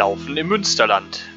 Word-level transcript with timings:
Laufen 0.00 0.34
im 0.38 0.48
Münsterland. 0.48 1.28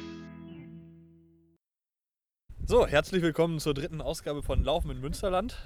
So, 2.64 2.86
herzlich 2.86 3.20
willkommen 3.20 3.58
zur 3.58 3.74
dritten 3.74 4.00
Ausgabe 4.00 4.42
von 4.42 4.64
Laufen 4.64 4.90
in 4.90 5.02
Münsterland. 5.02 5.58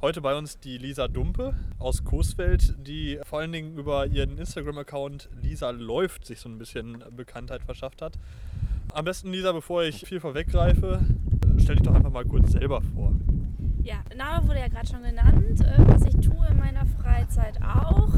Heute 0.00 0.20
bei 0.20 0.36
uns 0.36 0.58
die 0.58 0.76
Lisa 0.76 1.06
Dumpe 1.06 1.54
aus 1.78 2.02
Coesfeld, 2.02 2.74
die 2.84 3.20
vor 3.22 3.38
allen 3.38 3.52
Dingen 3.52 3.78
über 3.78 4.04
ihren 4.08 4.36
Instagram-Account 4.36 5.28
Lisa 5.40 5.70
läuft 5.70 6.26
sich 6.26 6.40
so 6.40 6.48
ein 6.48 6.58
bisschen 6.58 7.04
Bekanntheit 7.12 7.62
verschafft 7.62 8.02
hat. 8.02 8.18
Am 8.94 9.04
besten, 9.04 9.30
Lisa, 9.30 9.52
bevor 9.52 9.84
ich 9.84 10.00
viel 10.04 10.18
vorweggreife, 10.18 11.06
stell 11.62 11.76
dich 11.76 11.86
doch 11.86 11.94
einfach 11.94 12.10
mal 12.10 12.24
kurz 12.24 12.50
selber 12.50 12.82
vor. 12.82 13.12
Ja, 13.82 14.02
Name 14.14 14.46
wurde 14.46 14.60
ja 14.60 14.68
gerade 14.68 14.86
schon 14.86 15.02
genannt. 15.02 15.60
Äh, 15.60 15.88
was 15.88 16.04
ich 16.04 16.14
tue 16.14 16.46
in 16.48 16.58
meiner 16.58 16.84
Freizeit 16.84 17.62
auch. 17.62 18.12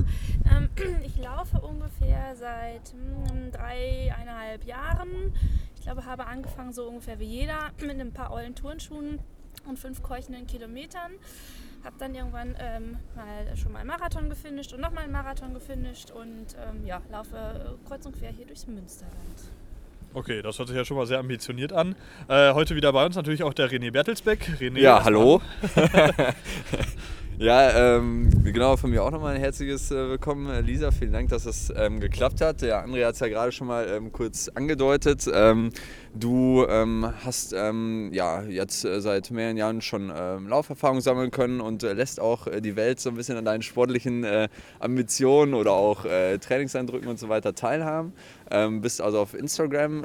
Ähm, 0.51 0.69
ich 1.05 1.17
laufe 1.19 1.61
ungefähr 1.61 2.35
seit 2.35 2.93
hm, 2.93 3.53
dreieinhalb 3.53 4.65
Jahren. 4.65 5.33
Ich 5.77 5.83
glaube, 5.83 6.05
habe 6.05 6.27
angefangen 6.27 6.73
so 6.73 6.89
ungefähr 6.89 7.19
wie 7.21 7.27
jeder 7.27 7.71
mit 7.81 8.01
ein 8.01 8.13
paar 8.13 8.33
ollen 8.33 8.55
Turnschuhen 8.55 9.21
und 9.67 9.79
fünf 9.79 10.03
keuchenden 10.03 10.47
Kilometern. 10.47 11.13
Habe 11.85 11.97
dann 11.99 12.15
irgendwann 12.15 12.57
ähm, 12.59 12.99
mal 13.15 13.57
schon 13.57 13.73
mal 13.73 13.81
einen 13.81 13.89
Marathon 13.89 14.31
gefinisht 14.31 14.73
und 14.73 14.81
nochmal 14.81 15.05
einen 15.05 15.13
Marathon 15.13 15.55
gefinisht 15.55 16.11
und 16.11 16.57
ähm, 16.69 16.87
ja, 16.87 17.01
laufe 17.11 17.79
kreuz 17.87 18.05
und 18.07 18.17
quer 18.17 18.31
hier 18.31 18.47
durchs 18.47 18.67
Münsterland. 18.67 19.62
Okay, 20.15 20.43
das 20.43 20.59
hört 20.59 20.69
sich 20.69 20.77
ja 20.77 20.85
schon 20.85 20.97
mal 20.97 21.07
sehr 21.07 21.19
ambitioniert 21.19 21.73
an. 21.73 21.95
Äh, 22.29 22.53
heute 22.53 22.77
wieder 22.77 22.93
bei 22.93 23.05
uns 23.05 23.17
natürlich 23.17 23.43
auch 23.43 23.55
der 23.55 23.71
René 23.71 23.91
Bertelsbeck. 23.91 24.59
René, 24.61 24.81
ja, 24.81 25.03
hallo. 25.03 25.41
ja, 27.43 27.97
ähm, 27.97 28.31
genau, 28.45 28.77
von 28.77 28.91
mir 28.91 29.03
auch 29.03 29.11
nochmal 29.11 29.35
ein 29.35 29.41
herzliches 29.41 29.91
äh, 29.91 30.11
Willkommen, 30.11 30.49
äh, 30.49 30.61
Lisa. 30.61 30.93
Vielen 30.93 31.13
Dank, 31.13 31.29
dass 31.31 31.45
es 31.45 31.73
ähm, 31.77 31.99
geklappt 31.99 32.41
hat. 32.41 32.63
Der 32.63 32.87
André 32.87 33.05
hat 33.05 33.15
es 33.15 33.21
ja 33.21 33.27
gerade 33.27 33.51
schon 33.51 33.67
mal 33.67 33.89
ähm, 33.89 34.13
kurz 34.13 34.49
angedeutet. 34.49 35.29
Ähm, 35.33 35.71
du 36.15 36.65
ähm, 36.69 37.13
hast 37.25 37.53
ähm, 37.53 38.11
ja, 38.13 38.43
jetzt 38.43 38.85
äh, 38.85 39.01
seit 39.01 39.33
mehreren 39.33 39.57
Jahren 39.57 39.81
schon 39.81 40.09
Lauferfahrung 40.09 41.01
sammeln 41.01 41.33
können 41.33 41.61
und 41.61 41.83
äh, 41.83 41.95
lässt 41.95 42.21
auch 42.21 42.47
äh, 42.47 42.61
die 42.61 42.77
Welt 42.77 43.01
so 43.01 43.11
ein 43.11 43.17
bisschen 43.17 43.37
an 43.37 43.45
deinen 43.45 43.63
sportlichen 43.63 44.25
Ambitionen 44.79 45.55
oder 45.55 45.73
auch 45.73 46.05
Trainingseindrücken 46.05 47.09
und 47.09 47.19
so 47.19 47.29
weiter 47.29 47.55
teilhaben. 47.55 48.13
bist 48.81 49.01
also 49.01 49.19
auf 49.19 49.35
Instagram 49.35 50.05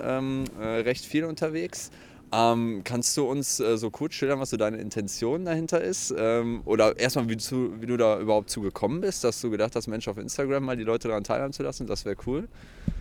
recht 0.59 1.05
viel 1.05 1.25
unterwegs. 1.25 1.91
Ähm, 2.31 2.81
kannst 2.83 3.15
du 3.15 3.25
uns 3.25 3.59
äh, 3.59 3.77
so 3.77 3.89
kurz 3.89 4.13
schildern, 4.13 4.39
was 4.39 4.49
so 4.49 4.57
deine 4.57 4.77
Intention 4.77 5.45
dahinter 5.45 5.81
ist? 5.81 6.13
Ähm, 6.17 6.61
oder 6.65 6.97
erstmal, 6.99 7.29
wie, 7.29 7.37
wie, 7.37 7.85
du 7.85 7.95
da 7.95 8.19
überhaupt 8.19 8.49
zu 8.49 8.61
gekommen 8.61 8.99
bist, 8.99 9.23
dass 9.23 9.39
du 9.39 9.49
gedacht 9.49 9.75
hast, 9.75 9.87
Mensch, 9.87 10.07
auf 10.07 10.17
Instagram 10.17 10.65
mal 10.65 10.75
die 10.75 10.83
Leute 10.83 11.07
daran 11.07 11.23
teilhaben 11.23 11.53
zu 11.53 11.63
lassen, 11.63 11.87
das 11.87 12.03
wäre 12.03 12.17
cool. 12.25 12.49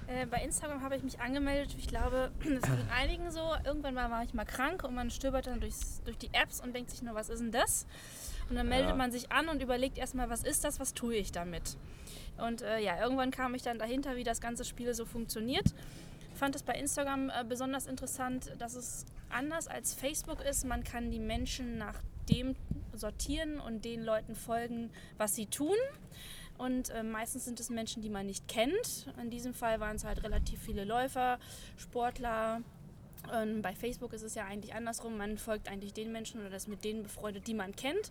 Äh, 0.06 0.26
bei 0.26 0.38
Instagram 0.38 0.80
habe 0.82 0.96
ich 0.96 1.02
mich 1.02 1.18
angemeldet. 1.20 1.74
Ich 1.76 1.88
glaube, 1.88 2.30
das 2.38 2.62
ging 2.62 2.88
einigen 2.96 3.30
so. 3.32 3.40
Irgendwann 3.64 3.94
mal 3.94 4.10
war 4.10 4.22
ich 4.22 4.32
mal 4.32 4.44
krank 4.44 4.84
und 4.84 4.94
man 4.94 5.10
stöbert 5.10 5.48
dann 5.48 5.60
durchs, 5.60 6.02
durch 6.04 6.18
die 6.18 6.30
Apps 6.32 6.60
und 6.60 6.74
denkt 6.74 6.90
sich 6.90 7.02
nur, 7.02 7.14
was 7.14 7.28
ist 7.28 7.40
denn 7.40 7.50
das? 7.50 7.86
Und 8.48 8.54
dann 8.54 8.68
meldet 8.68 8.90
ja. 8.90 8.96
man 8.96 9.10
sich 9.10 9.32
an 9.32 9.48
und 9.48 9.60
überlegt 9.60 9.98
erstmal, 9.98 10.30
was 10.30 10.44
ist 10.44 10.62
das, 10.62 10.78
was 10.78 10.94
tue 10.94 11.16
ich 11.16 11.32
damit? 11.32 11.76
Und 12.38 12.62
äh, 12.62 12.78
ja, 12.78 13.02
irgendwann 13.02 13.32
kam 13.32 13.54
ich 13.54 13.62
dann 13.62 13.78
dahinter, 13.78 14.14
wie 14.14 14.22
das 14.22 14.40
ganze 14.40 14.64
Spiel 14.64 14.94
so 14.94 15.04
funktioniert 15.04 15.74
fand 16.36 16.54
es 16.54 16.62
bei 16.62 16.74
Instagram 16.74 17.30
äh, 17.30 17.44
besonders 17.48 17.86
interessant, 17.86 18.52
dass 18.58 18.74
es 18.74 19.06
anders 19.30 19.68
als 19.68 19.94
Facebook 19.94 20.40
ist. 20.40 20.64
Man 20.64 20.84
kann 20.84 21.10
die 21.10 21.18
Menschen 21.18 21.78
nach 21.78 22.00
dem 22.28 22.56
sortieren 22.92 23.60
und 23.60 23.84
den 23.84 24.02
Leuten 24.02 24.34
folgen, 24.34 24.90
was 25.16 25.34
sie 25.34 25.46
tun. 25.46 25.76
Und 26.58 26.90
äh, 26.90 27.02
meistens 27.02 27.44
sind 27.44 27.60
es 27.60 27.68
Menschen, 27.68 28.02
die 28.02 28.08
man 28.08 28.26
nicht 28.26 28.48
kennt. 28.48 29.12
In 29.20 29.30
diesem 29.30 29.54
Fall 29.54 29.80
waren 29.80 29.96
es 29.96 30.04
halt 30.04 30.22
relativ 30.22 30.60
viele 30.60 30.84
Läufer, 30.84 31.38
Sportler. 31.76 32.62
Und 33.40 33.62
bei 33.62 33.74
Facebook 33.74 34.12
ist 34.12 34.22
es 34.22 34.34
ja 34.34 34.46
eigentlich 34.46 34.74
andersrum. 34.74 35.16
Man 35.16 35.36
folgt 35.36 35.68
eigentlich 35.68 35.92
den 35.92 36.12
Menschen 36.12 36.44
oder 36.46 36.56
ist 36.56 36.68
mit 36.68 36.84
denen 36.84 37.02
befreundet, 37.02 37.46
die 37.46 37.54
man 37.54 37.74
kennt. 37.74 38.10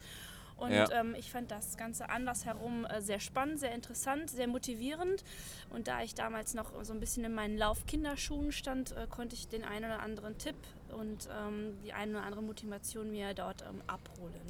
Und 0.57 0.71
ja. 0.71 0.89
ähm, 0.91 1.15
ich 1.17 1.31
fand 1.31 1.51
das 1.51 1.77
Ganze 1.77 2.09
andersherum 2.09 2.85
äh, 2.85 3.01
sehr 3.01 3.19
spannend, 3.19 3.59
sehr 3.59 3.73
interessant, 3.73 4.29
sehr 4.29 4.47
motivierend. 4.47 5.23
Und 5.69 5.87
da 5.87 6.01
ich 6.01 6.15
damals 6.15 6.53
noch 6.53 6.71
so 6.83 6.93
ein 6.93 6.99
bisschen 6.99 7.25
in 7.25 7.33
meinen 7.33 7.57
Laufkinderschuhen 7.57 8.51
stand, 8.51 8.91
äh, 8.91 9.07
konnte 9.09 9.35
ich 9.35 9.47
den 9.47 9.63
einen 9.63 9.85
oder 9.85 10.01
anderen 10.01 10.37
Tipp 10.37 10.55
und 10.97 11.27
ähm, 11.45 11.77
die 11.83 11.93
eine 11.93 12.13
oder 12.13 12.23
andere 12.23 12.41
Motivation 12.41 13.11
mir 13.11 13.33
dort 13.33 13.63
ähm, 13.63 13.81
abholen. 13.87 14.41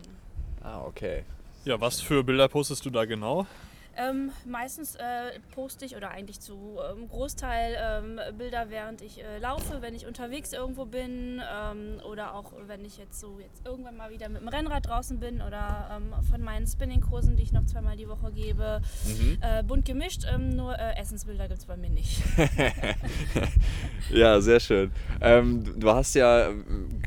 Ah, 0.62 0.82
okay. 0.82 1.24
Ja, 1.64 1.82
was 1.82 2.02
für 2.02 2.24
Bilder 2.24 2.48
postest 2.48 2.86
du 2.86 2.92
da 2.92 3.06
genau? 3.06 3.48
Ähm, 3.98 4.32
meistens 4.46 4.96
äh, 4.96 5.40
poste 5.54 5.86
ich 5.86 5.96
oder 5.96 6.12
eigentlich 6.12 6.42
zu 6.42 6.78
ähm, 6.92 7.08
Großteil 7.08 7.78
ähm, 7.80 8.20
Bilder, 8.38 8.66
während 8.70 9.02
ich 9.02 9.24
äh, 9.24 9.40
laufe, 9.40 9.82
wenn 9.82 9.96
ich 9.96 10.06
unterwegs 10.06 10.52
irgendwo 10.52 10.86
bin 10.86 11.42
ähm, 11.42 12.02
oder 12.10 12.36
auch 12.36 12.52
wenn 12.68 12.84
ich 12.84 12.98
jetzt 12.98 13.22
so 13.22 13.40
jetzt 13.40 13.66
irgendwann 13.66 13.96
mal 13.96 14.12
wieder 14.12 14.28
mit 14.28 14.42
dem 14.42 14.50
Rennrad 14.50 14.88
draußen 14.88 15.20
bin 15.20 15.42
oder 15.42 15.90
ähm, 15.96 16.14
von 16.30 16.42
meinen 16.42 16.68
Spinningkursen, 16.68 17.38
die 17.38 17.44
ich 17.44 17.54
noch 17.54 17.66
zweimal 17.66 17.96
die 17.96 18.10
Woche 18.10 18.34
gebe. 18.34 18.82
Mhm. 19.06 19.38
Äh, 19.40 19.64
bunt 19.64 19.86
gemischt, 19.86 20.24
ähm, 20.30 20.58
nur 20.58 20.78
äh, 20.78 21.00
Essensbilder 21.00 21.48
gibt 21.48 21.60
es 21.60 21.66
bei 21.66 21.78
mir 21.78 21.90
nicht. 21.90 22.22
ja, 24.10 24.42
sehr 24.42 24.60
schön. 24.60 24.92
du 25.22 25.90
hast 25.90 26.16
ja 26.16 26.50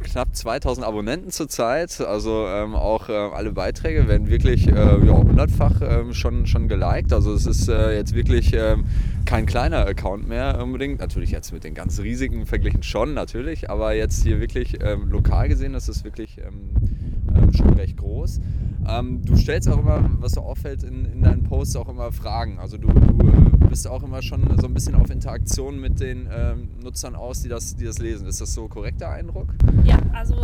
knapp 0.03 0.35
2000 0.35 0.87
Abonnenten 0.87 1.31
zurzeit, 1.31 2.01
also 2.01 2.47
auch 2.47 3.09
äh, 3.09 3.13
alle 3.13 3.53
Beiträge 3.53 4.09
werden 4.09 4.29
wirklich 4.31 4.69
äh, 4.69 4.73
ja, 4.73 5.13
hundertfach 5.13 6.13
schon, 6.13 6.47
schon 6.47 6.69
geleitet 6.69 6.78
geliked. 6.79 7.13
Also 7.13 7.33
es 7.33 7.47
ist 7.47 7.69
äh, 7.69 7.95
jetzt 7.95 8.15
wirklich 8.15 8.53
ähm, 8.55 8.85
kein 9.25 9.47
kleiner 9.47 9.87
Account 9.87 10.29
mehr 10.29 10.63
unbedingt. 10.63 11.01
Natürlich 11.01 11.31
jetzt 11.31 11.53
mit 11.53 11.65
den 11.65 11.75
ganz 11.75 12.01
riesigen 12.01 12.47
verglichen 12.47 12.83
schon, 12.83 13.15
natürlich. 13.15 13.71
Aber 13.71 13.95
jetzt 13.95 14.23
hier 14.23 14.41
wirklich 14.41 14.79
ähm, 14.83 15.09
lokal 15.11 15.49
gesehen, 15.49 15.73
das 15.73 15.89
ist 15.89 16.05
wirklich 16.05 16.39
ähm, 16.39 16.71
ähm 17.35 17.53
schon 17.53 17.75
recht 17.75 17.97
groß. 17.97 18.41
Ähm, 18.89 19.23
du 19.25 19.37
stellst 19.37 19.69
auch 19.69 19.79
immer, 19.79 20.09
was 20.21 20.33
so 20.33 20.41
auffällt 20.41 20.83
in, 20.83 21.05
in 21.05 21.23
deinen 21.23 21.43
Posts, 21.43 21.77
auch 21.77 21.89
immer 21.89 22.13
Fragen. 22.13 22.59
Also 22.59 22.79
du, 22.79 22.89
du 22.89 23.29
äh, 23.29 23.69
bist 23.69 23.87
auch 23.87 24.03
immer 24.03 24.23
schon 24.23 24.43
so 24.59 24.67
ein 24.67 24.75
bisschen 24.75 24.95
auf 24.95 25.11
Interaktion 25.11 25.81
mit 25.81 26.01
den 26.01 26.29
ähm, 26.33 26.69
Nutzern 26.83 27.15
aus, 27.15 27.43
die 27.43 27.49
das, 27.49 27.77
die 27.77 27.85
das 27.85 27.99
lesen. 27.99 28.27
Ist 28.27 28.41
das 28.41 28.55
so 28.55 28.69
korrekter 28.69 29.11
Eindruck? 29.11 29.55
Ja, 29.85 29.99
also 30.15 30.37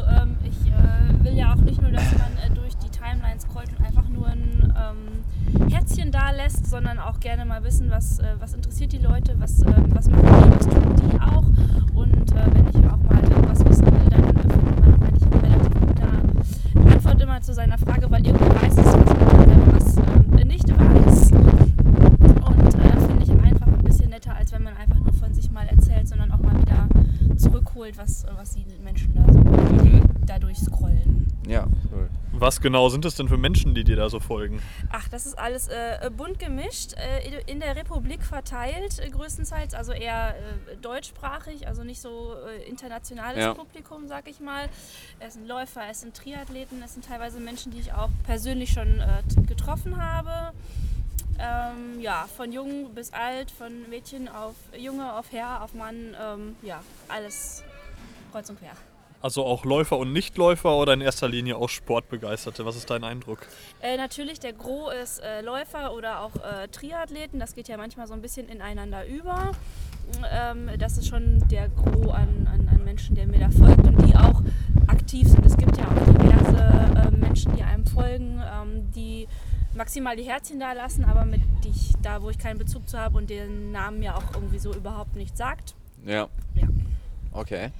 ich 0.45 0.71
äh, 0.71 1.25
will 1.25 1.39
ja 1.39 1.55
auch 1.55 1.61
nicht 1.61 1.81
nur, 1.81 1.91
dass 1.91 2.13
man 2.13 2.33
äh, 2.45 2.55
durch 2.55 2.75
die 2.77 2.91
Timeline 2.91 3.41
scrollt 3.41 3.71
und 3.79 3.85
einfach 3.85 4.09
nur 4.09 4.27
ein 4.27 4.75
Herzchen 5.75 6.13
da 6.13 6.31
lässt, 6.31 6.71
sondern 6.71 7.01
auch 7.01 7.19
gerne 7.19 7.45
mal 7.45 7.65
wissen, 7.65 7.91
was, 7.91 8.21
äh, 8.21 8.37
was 8.39 8.55
interessiert 8.55 8.93
die 8.93 8.99
Leute, 8.99 9.35
was, 9.41 9.61
äh, 9.63 9.73
was 9.89 10.09
machen 10.09 10.25
die, 10.25 10.57
was 10.57 10.69
tun 10.69 10.95
die 10.95 11.21
auch. 11.21 11.45
Und 11.97 12.31
äh, 12.31 12.47
wenn 12.55 12.69
ich 12.69 12.77
auch 12.89 12.97
mal 12.99 13.21
irgendwas 13.25 13.65
wissen 13.65 13.87
will, 13.87 14.09
dann 14.09 14.25
findet 14.25 14.81
man 14.81 15.03
eigentlich 15.03 15.25
eine 15.25 15.43
relativ 15.43 15.75
gute 15.81 16.03
Antwort 16.93 17.21
immer 17.21 17.41
zu 17.41 17.55
seiner 17.55 17.77
Frage, 17.77 18.09
weil 18.09 18.25
irgendwann 18.25 18.63
weiß 18.63 18.73
es, 18.73 18.87
was 18.87 18.95
man 18.95 19.49
wenn 19.49 19.75
was 19.75 19.97
äh, 20.41 20.45
nicht 20.45 20.69
weiß. 20.69 21.33
Und 21.33 22.75
äh, 22.75 23.01
finde 23.09 23.25
ich 23.25 23.31
einfach 23.31 23.67
ein 23.67 23.83
bisschen 23.83 24.11
netter, 24.11 24.37
als 24.37 24.53
wenn 24.53 24.63
man 24.63 24.77
einfach 24.77 25.01
nur 25.01 25.13
von 25.13 25.35
sich 25.35 25.51
mal 25.51 25.67
erzählt, 25.67 26.07
sondern 26.07 26.31
auch 26.31 26.39
mal 26.39 26.57
wieder 26.61 26.87
zurückholt, 27.37 27.99
was, 27.99 28.25
was 28.39 28.55
die 28.55 28.65
Menschen 28.85 29.13
da 29.17 29.33
so 29.33 29.41
mhm. 29.41 30.03
dadurch 30.25 30.59
scrollen. 30.59 31.27
Ja, 31.49 31.67
cool. 31.93 32.09
Was 32.45 32.61
genau 32.61 32.91
sind 32.91 33.07
das 33.07 33.15
denn 33.15 33.27
für 33.27 33.39
Menschen, 33.39 33.75
die 33.75 33.85
dir 33.85 33.97
da 33.97 34.11
so 34.11 34.21
folgen? 34.21 34.61
Ach, 34.91 35.09
das 35.09 35.25
ist 35.25 35.39
alles 35.39 35.69
äh, 35.69 36.11
bunt 36.15 36.39
gemischt, 36.39 36.93
äh, 36.93 37.41
in 37.47 37.59
der 37.59 37.75
Republik 37.75 38.23
verteilt, 38.23 38.99
äh, 38.99 39.09
größtenteils, 39.09 39.73
also 39.73 39.93
eher 39.93 40.35
äh, 40.37 40.77
deutschsprachig, 40.77 41.67
also 41.67 41.85
nicht 41.85 42.03
so 42.03 42.35
äh, 42.47 42.69
internationales 42.69 43.39
ja. 43.39 43.55
Publikum, 43.55 44.09
sag 44.09 44.29
ich 44.29 44.41
mal. 44.41 44.69
Es 45.21 45.33
sind 45.33 45.49
Läufer, 45.49 45.85
es 45.91 46.03
sind 46.03 46.15
Triathleten, 46.15 46.83
es 46.83 46.93
sind 46.93 47.07
teilweise 47.07 47.41
Menschen, 47.41 47.73
die 47.73 47.81
ich 47.81 47.95
auch 47.95 48.11
persönlich 48.27 48.75
schon 48.75 49.01
äh, 49.01 49.23
getroffen 49.47 49.97
habe. 49.97 50.53
Ähm, 51.39 51.99
ja, 51.99 52.29
von 52.37 52.53
jung 52.53 52.93
bis 52.93 53.15
alt, 53.15 53.51
von 53.51 53.89
Mädchen 53.89 54.29
auf 54.29 54.55
Junge, 54.77 55.15
auf 55.15 55.33
Herr, 55.33 55.63
auf 55.63 55.73
Mann, 55.73 56.15
ähm, 56.23 56.57
ja, 56.61 56.83
alles 57.09 57.65
kreuz 58.33 58.51
und 58.51 58.59
quer. 58.59 58.77
Also 59.25 59.43
auch 59.43 59.65
Läufer 59.65 59.97
und 59.97 60.13
Nichtläufer 60.13 60.77
oder 60.77 60.93
in 60.93 61.01
erster 61.01 61.29
Linie 61.29 61.57
auch 61.57 61.71
Sportbegeisterte? 61.71 62.67
Was 62.67 62.77
ist 62.77 62.91
dein 62.91 63.05
Eindruck? 63.05 63.39
Äh, 63.81 63.97
natürlich, 63.97 64.39
der 64.39 64.53
Gros 64.53 64.93
ist 64.93 65.19
äh, 65.21 65.41
Läufer 65.41 65.95
oder 65.95 66.21
auch 66.21 66.33
äh, 66.37 66.69
Triathleten. 66.69 67.41
Das 67.41 67.55
geht 67.55 67.67
ja 67.69 67.79
manchmal 67.79 68.07
so 68.07 68.13
ein 68.13 68.21
bisschen 68.21 68.51
ineinander 68.51 69.07
über. 69.07 69.53
Ähm, 70.31 70.69
das 70.79 70.99
ist 70.99 71.09
schon 71.09 71.43
der 71.49 71.71
Gros 71.71 72.11
an, 72.11 72.47
an, 72.53 72.69
an, 72.69 72.85
Menschen, 72.85 73.15
der 73.17 73.27
mir 73.27 73.39
da 73.39 73.49
folgt 73.49 73.87
und 73.87 73.97
die 74.07 74.15
auch 74.15 74.43
aktiv 74.89 75.27
sind. 75.27 75.47
Es 75.47 75.57
gibt 75.57 75.75
ja 75.79 75.85
auch 75.85 76.05
diverse 76.05 77.09
ähm, 77.09 77.21
Menschen, 77.21 77.57
die 77.57 77.63
einem 77.63 77.87
folgen, 77.87 78.43
ähm, 78.43 78.93
die 78.95 79.27
maximal 79.75 80.17
die 80.17 80.25
Herzchen 80.25 80.61
da 80.61 80.75
lassen, 80.75 81.03
aber 81.07 81.25
mit 81.25 81.41
die 81.65 81.71
ich, 81.71 81.95
da, 82.03 82.21
wo 82.21 82.29
ich 82.29 82.37
keinen 82.37 82.59
Bezug 82.59 82.87
zu 82.91 82.99
habe 82.99 83.17
und 83.17 83.31
den 83.31 83.73
Namen 83.73 84.01
mir 84.01 84.19
auch 84.19 84.35
irgendwie 84.35 84.59
so 84.59 84.75
überhaupt 84.75 85.17
nicht 85.17 85.35
sagt. 85.39 85.75
Ja. 86.05 86.29
Ja. 86.57 86.69
Okay. 87.33 87.71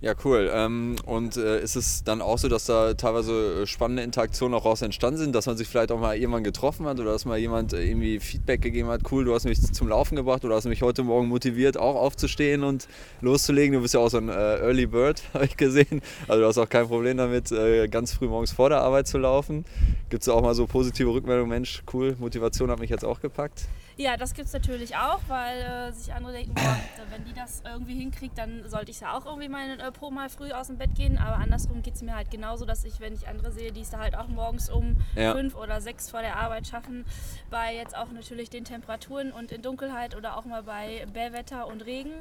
Ja, 0.00 0.14
cool. 0.24 0.48
Ähm, 0.54 0.94
und 1.06 1.36
äh, 1.36 1.60
ist 1.60 1.74
es 1.74 2.04
dann 2.04 2.22
auch 2.22 2.38
so, 2.38 2.48
dass 2.48 2.66
da 2.66 2.94
teilweise 2.94 3.62
äh, 3.62 3.66
spannende 3.66 4.04
Interaktionen 4.04 4.56
auch 4.56 4.64
raus 4.64 4.80
entstanden 4.80 5.18
sind, 5.18 5.34
dass 5.34 5.46
man 5.46 5.56
sich 5.56 5.66
vielleicht 5.66 5.90
auch 5.90 5.98
mal 5.98 6.16
jemand 6.16 6.44
getroffen 6.44 6.86
hat 6.86 7.00
oder 7.00 7.10
dass 7.10 7.24
mal 7.24 7.36
jemand 7.36 7.72
äh, 7.72 7.82
irgendwie 7.82 8.20
Feedback 8.20 8.62
gegeben 8.62 8.88
hat, 8.88 9.00
cool, 9.10 9.24
du 9.24 9.34
hast 9.34 9.44
mich 9.44 9.60
zum 9.60 9.88
Laufen 9.88 10.14
gebracht 10.14 10.44
oder 10.44 10.54
hast 10.54 10.66
mich 10.66 10.82
heute 10.82 11.02
Morgen 11.02 11.26
motiviert, 11.26 11.76
auch 11.76 11.96
aufzustehen 11.96 12.62
und 12.62 12.86
loszulegen. 13.22 13.74
Du 13.74 13.80
bist 13.80 13.94
ja 13.94 13.98
auch 13.98 14.08
so 14.08 14.18
ein 14.18 14.28
äh, 14.28 14.32
Early 14.32 14.86
Bird, 14.86 15.20
habe 15.34 15.46
ich 15.46 15.56
gesehen. 15.56 16.00
Also 16.28 16.42
du 16.42 16.46
hast 16.46 16.58
auch 16.58 16.68
kein 16.68 16.86
Problem 16.86 17.16
damit, 17.16 17.50
äh, 17.50 17.88
ganz 17.88 18.12
früh 18.12 18.28
morgens 18.28 18.52
vor 18.52 18.68
der 18.68 18.82
Arbeit 18.82 19.08
zu 19.08 19.18
laufen. 19.18 19.64
Gibt 20.10 20.22
es 20.22 20.28
auch 20.28 20.42
mal 20.42 20.54
so 20.54 20.68
positive 20.68 21.12
Rückmeldungen, 21.12 21.50
Mensch, 21.50 21.82
cool, 21.92 22.14
Motivation 22.20 22.70
hat 22.70 22.78
mich 22.78 22.90
jetzt 22.90 23.04
auch 23.04 23.20
gepackt? 23.20 23.62
Ja, 24.00 24.16
das 24.16 24.32
gibt 24.34 24.46
es 24.46 24.52
natürlich 24.52 24.96
auch, 24.96 25.18
weil 25.26 25.58
äh, 25.60 25.92
sich 25.92 26.14
andere 26.14 26.32
denken, 26.32 26.54
boah, 26.54 26.76
wenn 27.10 27.24
die 27.24 27.32
das 27.32 27.62
irgendwie 27.64 27.96
hinkriegt, 27.96 28.38
dann 28.38 28.62
sollte 28.68 28.92
ich 28.92 29.00
ja 29.00 29.18
auch 29.18 29.26
irgendwie 29.26 29.48
meinen 29.48 29.80
äh, 29.80 29.90
Po 29.90 30.12
mal 30.12 30.28
früh 30.28 30.52
aus 30.52 30.68
dem 30.68 30.78
Bett 30.78 30.94
gehen. 30.94 31.18
Aber 31.18 31.38
andersrum 31.38 31.82
geht 31.82 31.96
es 31.96 32.02
mir 32.02 32.14
halt 32.14 32.30
genauso, 32.30 32.64
dass 32.64 32.84
ich, 32.84 33.00
wenn 33.00 33.12
ich 33.12 33.26
andere 33.26 33.50
sehe, 33.50 33.72
die 33.72 33.80
es 33.80 33.90
da 33.90 33.98
halt 33.98 34.16
auch 34.16 34.28
morgens 34.28 34.70
um 34.70 34.96
Ja. 35.16 35.32
fünf 35.32 35.56
oder 35.56 35.80
sechs 35.80 36.08
vor 36.10 36.20
der 36.22 36.36
Arbeit 36.36 36.68
schaffen, 36.68 37.04
bei 37.50 37.74
jetzt 37.74 37.96
auch 37.96 38.12
natürlich 38.12 38.50
den 38.50 38.64
Temperaturen 38.64 39.32
und 39.32 39.50
in 39.50 39.62
Dunkelheit 39.62 40.14
oder 40.14 40.36
auch 40.36 40.44
mal 40.44 40.62
bei 40.62 41.04
Bärwetter 41.12 41.66
und 41.66 41.84
Regen 41.84 42.12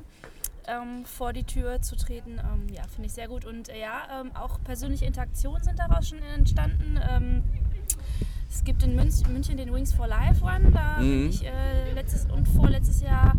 ähm, 0.68 1.06
vor 1.06 1.32
die 1.32 1.44
Tür 1.44 1.84
zu 1.84 1.96
treten, 1.96 2.40
ähm, 2.40 2.68
ja, 2.74 2.82
finde 2.88 3.06
ich 3.06 3.14
sehr 3.14 3.28
gut. 3.28 3.46
Und 3.46 3.70
äh, 3.70 3.80
ja, 3.80 4.20
ähm, 4.20 4.32
auch 4.36 4.60
persönliche 4.64 5.06
Interaktionen 5.06 5.64
sind 5.64 5.78
daraus 5.78 6.10
schon 6.10 6.24
entstanden. 6.24 7.00
Es 8.50 8.64
gibt 8.64 8.84
in 8.84 8.96
München 8.96 9.58
den 9.58 9.74
Wings 9.74 9.94
for 9.94 10.08
Life 10.08 10.44
Run. 10.44 10.72
Da 10.74 10.98
Mhm. 10.98 11.02
bin 11.02 11.30
ich 11.30 11.46
äh, 11.46 11.94
letztes 11.94 12.26
und 12.32 12.48
vorletztes 12.48 13.02
Jahr 13.02 13.34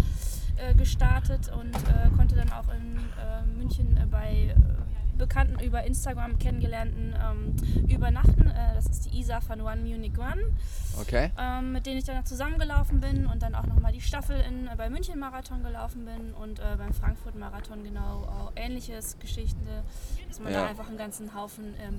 äh, 0.57 0.75
gestartet 0.75 1.51
und 1.53 1.75
äh, 1.75 2.11
konnte 2.17 2.35
dann 2.37 2.51
auch 2.53 2.69
in 2.75 2.97
äh, 2.97 3.47
München 3.57 3.97
äh, 3.97 4.07
bei 4.07 4.55
äh, 4.55 4.55
Bekannten 5.17 5.59
über 5.61 5.83
Instagram 5.85 6.39
kennengelernten 6.39 7.13
ähm, 7.21 7.57
übernachten. 7.89 8.53
Das 8.75 8.87
ist 8.87 9.07
die 9.07 9.19
Isa 9.19 9.41
von 9.41 9.61
One 9.61 9.81
Munich 9.83 10.17
Run, 10.17 10.39
Okay. 11.01 11.33
ähm, 11.37 11.73
mit 11.73 11.87
denen 11.87 11.99
ich 11.99 12.05
dann 12.05 12.25
zusammengelaufen 12.25 13.01
bin 13.01 13.27
und 13.27 13.43
dann 13.43 13.57
auch 13.57 13.67
nochmal 13.67 13.91
die 13.93 14.01
Staffel 14.01 14.37
in, 14.49 14.69
bei 14.77 14.89
München 14.89 15.19
Marathon 15.19 15.65
gelaufen 15.65 16.05
bin 16.05 16.33
und 16.35 16.61
beim 16.79 16.93
Frankfurt 16.93 17.35
Marathon 17.35 17.83
genau 17.83 18.29
auch 18.29 18.53
ähnliches 18.55 19.19
Geschichte, 19.19 19.83
dass 20.29 20.39
man 20.39 20.53
Ja. 20.53 20.61
da 20.63 20.67
einfach 20.69 20.87
einen 20.89 20.99
ganzen 20.99 21.35
Haufen, 21.35 21.75
ähm, 21.83 21.99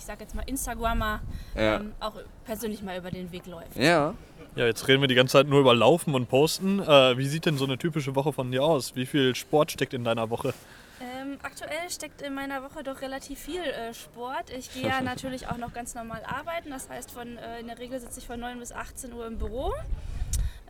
ich 0.00 0.06
sag 0.06 0.18
jetzt 0.20 0.34
mal 0.34 0.42
Instagrammer, 0.46 1.20
Ja. 1.54 1.76
ähm, 1.76 1.92
auch 2.00 2.14
persönlich 2.46 2.82
mal 2.82 2.96
über 2.98 3.10
den 3.10 3.30
Weg 3.32 3.46
läuft. 3.46 3.76
Ja. 3.76 4.14
Ja, 4.56 4.66
jetzt 4.66 4.88
reden 4.88 5.00
wir 5.02 5.06
die 5.08 5.14
ganze 5.14 5.32
Zeit 5.34 5.46
nur 5.46 5.60
über 5.60 5.74
Laufen 5.74 6.14
und 6.14 6.26
Posten. 6.28 6.80
Äh, 6.80 7.16
wie 7.18 7.26
sieht 7.28 7.46
denn 7.46 7.56
so 7.56 7.64
eine 7.66 7.78
typische 7.78 8.16
Woche 8.16 8.32
von 8.32 8.50
dir 8.50 8.64
aus? 8.64 8.96
Wie 8.96 9.06
viel 9.06 9.34
Sport 9.36 9.70
steckt 9.70 9.94
in 9.94 10.02
deiner 10.02 10.28
Woche? 10.30 10.54
Ähm, 11.00 11.38
aktuell 11.42 11.88
steckt 11.88 12.20
in 12.22 12.34
meiner 12.34 12.62
Woche 12.64 12.82
doch 12.82 13.00
relativ 13.00 13.38
viel 13.38 13.60
äh, 13.62 13.94
Sport. 13.94 14.50
Ich 14.58 14.72
gehe 14.74 14.88
ja 14.88 15.00
natürlich 15.02 15.46
auch 15.48 15.56
noch 15.58 15.72
ganz 15.72 15.94
normal 15.94 16.22
arbeiten. 16.26 16.70
Das 16.70 16.88
heißt, 16.88 17.12
von, 17.12 17.36
äh, 17.38 17.60
in 17.60 17.68
der 17.68 17.78
Regel 17.78 18.00
sitze 18.00 18.18
ich 18.20 18.26
von 18.26 18.40
9 18.40 18.58
bis 18.58 18.72
18 18.72 19.12
Uhr 19.12 19.26
im 19.26 19.38
Büro. 19.38 19.72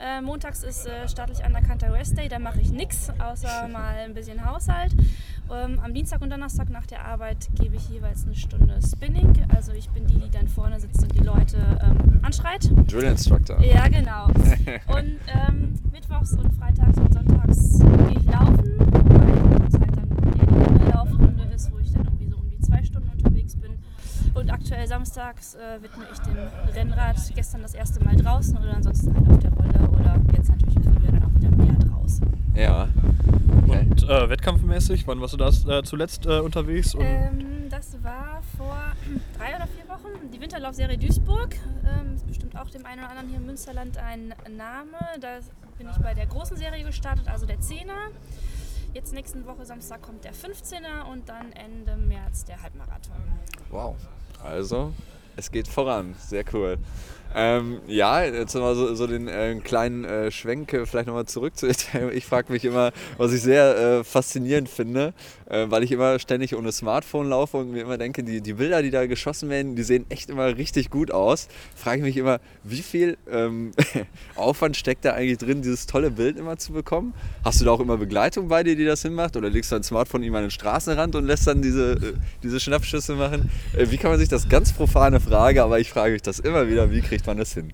Äh, 0.02 0.22
montags 0.22 0.62
ist 0.62 0.86
äh, 0.86 1.06
staatlich 1.08 1.44
anerkannter 1.44 1.92
Rest 1.92 2.16
Day, 2.16 2.28
da 2.28 2.38
mache 2.38 2.58
ich 2.60 2.72
nichts, 2.72 3.12
außer 3.18 3.68
mal 3.72 3.96
ein 3.96 4.14
bisschen 4.14 4.42
Haushalt. 4.44 4.94
Ähm, 5.52 5.78
am 5.80 5.92
Dienstag 5.92 6.22
und 6.22 6.30
Donnerstag 6.30 6.70
nach 6.70 6.86
der 6.86 7.04
Arbeit 7.04 7.48
gebe 7.60 7.76
ich 7.76 7.86
jeweils 7.90 8.24
eine 8.24 8.34
Stunde 8.34 8.78
Spinning. 8.82 9.32
Also 9.54 9.72
ich 9.72 9.90
bin 9.90 10.06
die, 10.06 10.18
die 10.18 10.30
dann 10.30 10.48
vorne 10.48 10.80
sitzt 10.80 11.02
und 11.02 11.14
die 11.14 11.22
Leute 11.22 11.58
ähm, 11.82 12.20
anschreit. 12.22 12.70
Drill 12.90 13.04
Instructor. 13.04 13.60
Ja, 13.62 13.88
genau. 13.88 14.28
Und 14.88 15.18
ähm, 15.26 15.74
mittwochs 15.92 16.32
und 16.34 16.52
freitags 16.54 16.98
und 16.98 17.12
sonntags 17.12 17.78
gehe 17.80 18.18
ich 18.18 18.26
laufen, 18.26 18.78
weil 18.78 19.58
das 19.58 19.80
halt 19.80 19.96
dann 19.96 20.38
eher 20.38 20.46
die 20.46 20.64
lange 20.64 20.90
Laufrunde 20.92 21.44
ist, 21.54 21.72
wo 21.72 21.78
ich 21.78 21.92
dann 21.92 22.04
irgendwie 22.04 22.28
so 22.28 22.36
um 22.36 22.48
die 22.48 22.60
zwei 22.60 22.82
Stunden 22.84 23.10
unterwegs 23.10 23.56
bin. 23.56 23.72
Und 24.40 24.48
aktuell 24.50 24.86
samstags 24.88 25.54
äh, 25.54 25.82
widme 25.82 26.06
ich 26.10 26.18
dem 26.20 26.38
Rennrad 26.74 27.16
gestern 27.34 27.60
das 27.60 27.74
erste 27.74 28.02
Mal 28.02 28.16
draußen 28.16 28.56
oder 28.56 28.74
ansonsten 28.74 29.14
halt 29.14 29.28
auf 29.28 29.38
der 29.38 29.52
Rolle 29.52 29.90
oder 29.90 30.16
jetzt 30.34 30.48
natürlich 30.48 30.76
im 30.76 30.82
Frühjahr 30.82 31.12
dann 31.12 31.24
auch 31.24 31.34
wieder 31.34 31.50
mehr 31.50 31.74
draußen. 31.74 32.26
Ja. 32.54 32.88
Okay. 33.64 33.80
Und 33.80 34.02
äh, 34.08 34.30
wettkampfmäßig, 34.30 35.06
wann 35.06 35.20
warst 35.20 35.34
du 35.34 35.36
da 35.36 35.48
äh, 35.48 35.82
zuletzt 35.82 36.24
äh, 36.24 36.40
unterwegs? 36.40 36.94
Und 36.94 37.04
Ähm, 37.04 37.68
das 37.68 38.02
war 38.02 38.40
vor 38.56 38.78
drei 39.38 39.56
oder 39.56 39.66
vier 39.66 39.86
Wochen 39.88 40.30
die 40.32 40.40
Winterlaufserie 40.40 40.96
Duisburg. 40.96 41.54
Ähm, 41.84 42.14
ist 42.14 42.26
bestimmt 42.26 42.58
auch 42.58 42.70
dem 42.70 42.86
einen 42.86 43.00
oder 43.00 43.10
anderen 43.10 43.28
hier 43.28 43.38
im 43.38 43.44
Münsterland 43.44 43.98
ein 43.98 44.34
Name. 44.56 44.96
Da 45.20 45.40
bin 45.76 45.86
ich 45.90 45.98
bei 45.98 46.14
der 46.14 46.24
großen 46.24 46.56
Serie 46.56 46.82
gestartet, 46.82 47.28
also 47.28 47.44
der 47.44 47.58
10er. 47.58 48.08
Jetzt 48.94 49.12
nächsten 49.12 49.44
Woche 49.46 49.66
Samstag 49.66 50.00
kommt 50.00 50.24
der 50.24 50.32
15er 50.32 51.04
und 51.12 51.28
dann 51.28 51.52
Ende 51.52 51.96
März 51.96 52.46
der 52.46 52.62
Halbmarathon. 52.62 53.16
Wow. 53.70 53.96
Also, 54.44 54.92
es 55.36 55.50
geht 55.50 55.68
voran. 55.68 56.14
Sehr 56.18 56.44
cool. 56.52 56.78
Ähm, 57.32 57.78
ja, 57.86 58.24
jetzt 58.24 58.54
nochmal 58.54 58.74
so, 58.74 58.92
so 58.94 59.06
den 59.06 59.28
äh, 59.28 59.54
kleinen 59.62 60.04
äh, 60.04 60.32
Schwenk 60.32 60.70
vielleicht 60.84 61.06
nochmal 61.06 61.26
zurück 61.26 61.56
zu 61.56 61.68
Ethereum. 61.68 62.10
Ich 62.12 62.26
frage 62.26 62.52
mich 62.52 62.64
immer, 62.64 62.90
was 63.18 63.32
ich 63.32 63.40
sehr 63.40 63.76
äh, 63.76 64.04
faszinierend 64.04 64.68
finde, 64.68 65.14
äh, 65.48 65.66
weil 65.68 65.84
ich 65.84 65.92
immer 65.92 66.18
ständig 66.18 66.56
ohne 66.56 66.72
Smartphone 66.72 67.28
laufe 67.28 67.58
und 67.58 67.70
mir 67.70 67.82
immer 67.82 67.98
denke, 67.98 68.24
die, 68.24 68.40
die 68.40 68.54
Bilder, 68.54 68.82
die 68.82 68.90
da 68.90 69.06
geschossen 69.06 69.48
werden, 69.48 69.76
die 69.76 69.84
sehen 69.84 70.06
echt 70.08 70.28
immer 70.28 70.56
richtig 70.56 70.90
gut 70.90 71.12
aus. 71.12 71.46
Frage 71.76 71.98
ich 71.98 72.02
mich 72.02 72.16
immer, 72.16 72.40
wie 72.64 72.82
viel 72.82 73.16
ähm, 73.30 73.72
Aufwand 74.34 74.76
steckt 74.76 75.04
da 75.04 75.12
eigentlich 75.12 75.38
drin, 75.38 75.62
dieses 75.62 75.86
tolle 75.86 76.10
Bild 76.10 76.36
immer 76.36 76.56
zu 76.56 76.72
bekommen? 76.72 77.14
Hast 77.44 77.60
du 77.60 77.64
da 77.64 77.70
auch 77.70 77.80
immer 77.80 77.96
Begleitung 77.96 78.48
bei 78.48 78.64
dir, 78.64 78.74
die 78.74 78.84
das 78.84 79.02
hinmacht? 79.02 79.36
Oder 79.36 79.50
legst 79.50 79.70
du 79.70 79.76
dein 79.76 79.84
Smartphone 79.84 80.24
ihm 80.24 80.34
an 80.34 80.42
den 80.42 80.50
Straßenrand 80.50 81.14
und 81.14 81.26
lässt 81.26 81.46
dann 81.46 81.62
diese, 81.62 81.92
äh, 81.92 82.12
diese 82.42 82.58
Schnappschüsse 82.58 83.14
machen? 83.14 83.50
Wie 83.76 83.98
kann 83.98 84.10
man 84.10 84.18
sich 84.18 84.28
das 84.28 84.48
ganz 84.48 84.72
profane 84.72 85.20
Frage, 85.20 85.62
aber 85.62 85.78
ich 85.78 85.90
frage 85.90 86.14
mich 86.14 86.22
das 86.22 86.40
immer 86.40 86.68
wieder, 86.68 86.90
wie 86.90 87.00
kriegt 87.00 87.19
man 87.26 87.36
das 87.36 87.52
hin? 87.52 87.72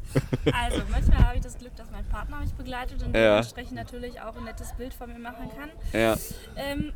Also 0.52 0.82
manchmal 0.90 1.19
habe 1.19 1.37
ich 1.37 1.43
das 1.43 1.58
Glück, 1.58 1.75
Partner 2.16 2.38
mich 2.40 2.54
begleitet 2.54 3.02
und 3.02 3.14
Ja. 3.14 3.36
dementsprechend 3.36 3.74
natürlich 3.74 4.20
auch 4.22 4.34
ein 4.36 4.44
nettes 4.44 4.72
Bild 4.72 4.94
von 4.94 5.12
mir 5.12 5.18
machen 5.18 5.50
kann. 5.54 5.70
Ja, 5.92 6.16
Ähm, 6.56 6.92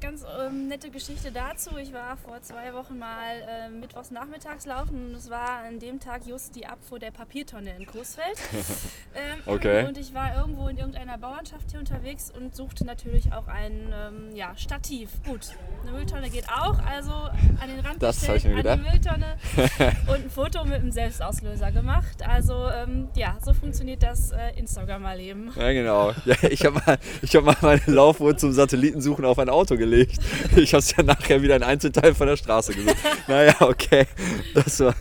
ganz 0.00 0.26
ähm, 0.38 0.68
nette 0.68 0.90
Geschichte 0.90 1.32
dazu. 1.32 1.78
Ich 1.78 1.94
war 1.94 2.18
vor 2.18 2.42
zwei 2.42 2.74
Wochen 2.74 2.98
mal 2.98 3.36
äh, 3.48 3.70
mittwochs 3.70 4.10
nachmittags 4.10 4.66
laufen 4.66 5.06
und 5.06 5.14
es 5.14 5.30
war 5.30 5.60
an 5.66 5.78
dem 5.78 6.00
Tag 6.00 6.26
just 6.26 6.54
die 6.54 6.66
Abfuhr 6.66 6.98
der 6.98 7.10
Papiertonne 7.12 7.74
in 7.76 7.86
Coesfeld. 7.86 8.36
ähm, 9.14 9.38
Okay. 9.46 9.86
Und 9.86 9.96
ich 9.96 10.12
war 10.12 10.36
irgendwo 10.36 10.68
in 10.68 10.76
irgendeiner 10.76 11.16
Bauernschaft 11.16 11.70
hier 11.70 11.80
unterwegs 11.80 12.30
und 12.30 12.54
suchte 12.54 12.84
natürlich 12.84 13.32
auch 13.32 13.46
ein 13.48 13.92
ähm, 13.94 14.36
ja, 14.36 14.54
Stativ. 14.56 15.10
Gut, 15.24 15.48
eine 15.82 15.92
Mülltonne 15.92 16.28
geht 16.28 16.48
auch, 16.50 16.78
also 16.84 17.12
an 17.12 17.68
den 17.74 17.80
Rand 17.80 18.02
Das 18.02 18.16
gestellt, 18.16 18.44
ich 18.44 18.50
mir 18.64 18.70
an 18.70 18.82
die 18.84 18.90
Mülltonne 18.90 19.36
und 20.08 20.24
ein 20.24 20.30
Foto 20.30 20.64
mit 20.64 20.74
einem 20.74 20.92
Selbstauslöser 20.92 21.72
gemacht. 21.72 22.22
Also 22.28 22.68
ähm, 22.70 23.08
ja, 23.14 23.38
so 23.42 23.54
funktioniert 23.54 24.02
das 24.02 24.32
äh, 24.32 24.57
Instagramer-Leben. 24.58 25.52
ja 25.56 25.72
genau. 25.72 26.12
Ja, 26.24 26.36
ich 26.50 26.64
habe 26.64 26.80
mal, 26.84 26.98
ich 27.22 27.34
hab 27.34 27.44
mal 27.44 27.56
meine 27.62 27.82
Laufuhr 27.86 28.36
zum 28.36 28.52
Satellitensuchen 28.52 29.24
auf 29.24 29.38
ein 29.38 29.48
Auto 29.48 29.76
gelegt. 29.76 30.18
Ich 30.56 30.72
habe 30.74 30.80
es 30.80 30.94
ja 30.96 31.02
nachher 31.02 31.42
wieder 31.42 31.54
ein 31.54 31.62
Einzelteil 31.62 32.14
von 32.14 32.26
der 32.26 32.36
Straße 32.36 32.74
gesucht. 32.74 32.96
Naja, 33.28 33.54
okay. 33.60 34.06
Das 34.54 34.80
war, 34.80 34.94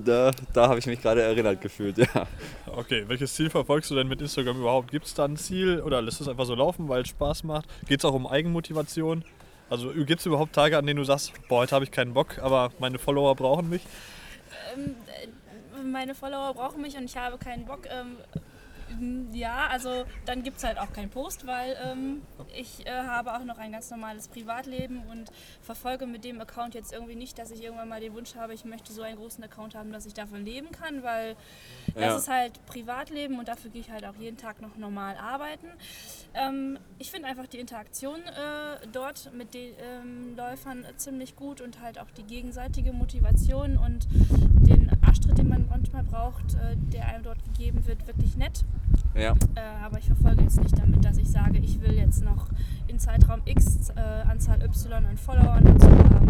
da, 0.00 0.30
da 0.52 0.68
habe 0.68 0.78
ich 0.78 0.86
mich 0.86 1.00
gerade 1.00 1.22
erinnert 1.22 1.60
gefühlt, 1.60 1.98
ja. 1.98 2.26
okay, 2.66 3.04
welches 3.08 3.34
Ziel 3.34 3.50
verfolgst 3.50 3.90
du 3.90 3.94
denn 3.94 4.08
mit 4.08 4.20
Instagram 4.20 4.60
überhaupt? 4.60 4.90
Gibt 4.90 5.06
es 5.06 5.14
da 5.14 5.24
ein 5.24 5.36
Ziel 5.36 5.80
oder 5.80 6.00
lässt 6.00 6.20
es 6.20 6.28
einfach 6.28 6.46
so 6.46 6.54
laufen, 6.54 6.88
weil 6.88 7.02
es 7.02 7.08
Spaß 7.08 7.44
macht? 7.44 7.66
Geht 7.88 8.00
es 8.00 8.04
auch 8.04 8.14
um 8.14 8.26
Eigenmotivation? 8.26 9.24
Also 9.70 9.90
gibt 9.92 10.20
es 10.20 10.26
überhaupt 10.26 10.52
Tage, 10.52 10.78
an 10.78 10.86
denen 10.86 10.98
du 10.98 11.04
sagst, 11.04 11.32
boah, 11.48 11.60
heute 11.60 11.74
habe 11.74 11.84
ich 11.84 11.90
keinen 11.90 12.14
Bock, 12.14 12.38
aber 12.38 12.70
meine 12.78 12.98
Follower 12.98 13.34
brauchen 13.34 13.68
mich? 13.68 13.82
ähm, 14.74 14.94
äh, 15.06 15.82
meine 15.84 16.14
Follower 16.14 16.54
brauchen 16.54 16.82
mich 16.82 16.96
und 16.96 17.04
ich 17.04 17.16
habe 17.16 17.38
keinen 17.38 17.64
Bock. 17.64 17.86
Ähm, 17.86 18.16
ja, 19.32 19.66
also 19.68 20.04
dann 20.26 20.42
gibt 20.42 20.58
es 20.58 20.64
halt 20.64 20.78
auch 20.78 20.92
keinen 20.92 21.10
Post, 21.10 21.46
weil 21.46 21.76
ähm, 21.84 22.22
ich 22.56 22.86
äh, 22.86 22.90
habe 22.90 23.34
auch 23.34 23.44
noch 23.44 23.58
ein 23.58 23.72
ganz 23.72 23.90
normales 23.90 24.28
Privatleben 24.28 25.02
und 25.10 25.30
verfolge 25.62 26.06
mit 26.06 26.24
dem 26.24 26.40
Account 26.40 26.74
jetzt 26.74 26.92
irgendwie 26.92 27.14
nicht, 27.16 27.38
dass 27.38 27.50
ich 27.50 27.62
irgendwann 27.62 27.88
mal 27.88 28.00
den 28.00 28.14
Wunsch 28.14 28.34
habe, 28.36 28.54
ich 28.54 28.64
möchte 28.64 28.92
so 28.92 29.02
einen 29.02 29.16
großen 29.16 29.42
Account 29.44 29.74
haben, 29.74 29.92
dass 29.92 30.06
ich 30.06 30.14
davon 30.14 30.44
leben 30.44 30.70
kann, 30.72 31.02
weil 31.02 31.36
Ja. 31.94 32.00
das 32.08 32.22
ist 32.22 32.28
halt 32.28 32.64
Privatleben 32.66 33.38
und 33.38 33.48
dafür 33.48 33.70
gehe 33.70 33.80
ich 33.80 33.90
halt 33.90 34.04
auch 34.04 34.16
jeden 34.16 34.36
Tag 34.36 34.60
noch 34.62 34.76
normal 34.76 35.16
arbeiten. 35.16 35.66
Ähm, 36.34 36.78
ich 36.98 37.10
finde 37.10 37.28
einfach 37.28 37.46
die 37.46 37.58
Interaktion 37.58 38.20
äh, 38.20 38.86
dort 38.92 39.32
mit 39.34 39.54
den 39.54 39.72
ähm, 39.80 40.36
Läufern 40.36 40.84
ziemlich 40.96 41.36
gut 41.36 41.60
und 41.60 41.80
halt 41.80 41.98
auch 41.98 42.10
die 42.10 42.22
gegenseitige 42.24 42.92
Motivation 42.92 43.76
und 43.78 44.06
den 44.66 44.90
Arschtritt, 45.02 45.38
den 45.38 45.48
man 45.48 45.66
manchmal 45.68 46.02
braucht, 46.04 46.54
äh, 46.54 46.76
der 46.92 47.06
einem 47.08 47.23
dort 47.34 47.56
gegeben 47.56 47.86
wird, 47.86 48.06
wirklich 48.06 48.36
nett. 48.36 48.64
Ja, 49.14 49.32
Äh, 49.54 49.84
aber 49.84 49.98
ich 49.98 50.06
verfolge 50.06 50.42
jetzt 50.42 50.60
nicht 50.60 50.76
damit, 50.78 51.04
dass 51.04 51.18
ich 51.18 51.30
sage, 51.30 51.58
ich 51.58 51.80
will 51.80 51.94
jetzt 51.94 52.24
noch 52.24 52.46
in 52.88 52.98
Zeitraum 52.98 53.40
X 53.44 53.90
äh, 53.96 54.28
Anzahl 54.28 54.62
Y 54.62 54.92
an 54.92 55.16
Followern 55.16 55.64
dazu 55.64 55.88
haben. 55.88 56.28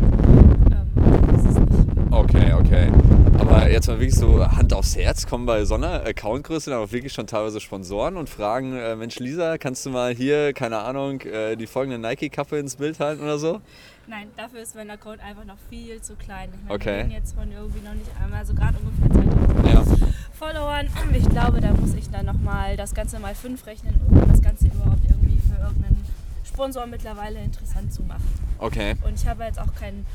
Ähm, 0.71 1.27
das 1.33 1.45
ist 1.45 1.59
nicht. 1.59 2.13
okay, 2.13 2.53
okay. 2.53 2.93
Aber 3.39 3.71
jetzt 3.71 3.89
mal 3.89 3.99
wirklich 3.99 4.15
so 4.15 4.47
Hand 4.47 4.73
aufs 4.73 4.97
Herz, 4.97 5.27
kommen 5.27 5.47
bei 5.47 5.65
so 5.65 5.75
einer 5.75 6.05
Accountgröße 6.07 6.71
dann 6.71 6.79
auch 6.81 6.93
wirklich 6.93 7.13
schon 7.13 7.27
teilweise 7.27 7.61
Sponsoren 7.61 8.17
und 8.17 8.29
fragen, 8.29 8.75
äh, 8.77 8.97
Mensch 8.97 9.19
Lisa, 9.19 9.59
kannst 9.59 9.85
du 9.87 9.91
mal 9.91 10.15
hier, 10.15 10.53
keine 10.53 10.79
Ahnung, 10.79 11.21
äh, 11.23 11.57
die 11.57 11.67
folgende 11.67 11.99
Nike-Kappe 11.99 12.59
ins 12.59 12.77
Bild 12.77 13.01
halten 13.01 13.23
oder 13.23 13.39
so? 13.39 13.61
Nein, 14.07 14.29
dafür 14.37 14.61
ist 14.61 14.75
mein 14.75 14.91
Account 14.91 15.21
einfach 15.23 15.45
noch 15.45 15.57
viel 15.71 16.01
zu 16.03 16.15
klein. 16.17 16.51
Ich 16.55 16.63
meine, 16.63 16.75
Okay. 16.75 16.87
wir 16.87 16.99
reden 17.05 17.11
jetzt 17.13 17.35
von 17.35 17.51
irgendwie 17.51 17.81
noch 17.81 17.95
nicht 17.95 18.11
einmal, 18.23 18.41
also 18.41 18.55
gerade 18.55 18.77
ungefähr 18.79 19.11
2000 19.11 20.01
Ja. 20.01 20.09
Followern. 20.39 20.89
Ich 21.15 21.29
glaube, 21.29 21.61
da 21.61 21.73
muss 21.73 21.95
ich 21.95 22.11
dann 22.11 22.27
nochmal 22.27 22.77
das 22.77 22.95
Ganze 22.95 23.19
mal 23.19 23.35
fünf 23.35 23.67
rechnen, 23.67 23.99
um 24.11 24.29
das 24.29 24.43
Ganze 24.43 24.67
überhaupt 24.67 25.05
irgendwie 25.09 25.39
für 25.41 25.55
irgendeinen 25.61 26.05
Sponsor 26.45 26.87
mittlerweile 26.87 27.39
interessant 27.41 27.93
zu 27.95 28.03
machen. 28.03 28.25
Okay. 28.59 28.95
Und 29.07 29.15
ich 29.15 29.27
habe 29.27 29.45
jetzt 29.45 29.59
auch 29.59 29.75
keinen 29.75 30.07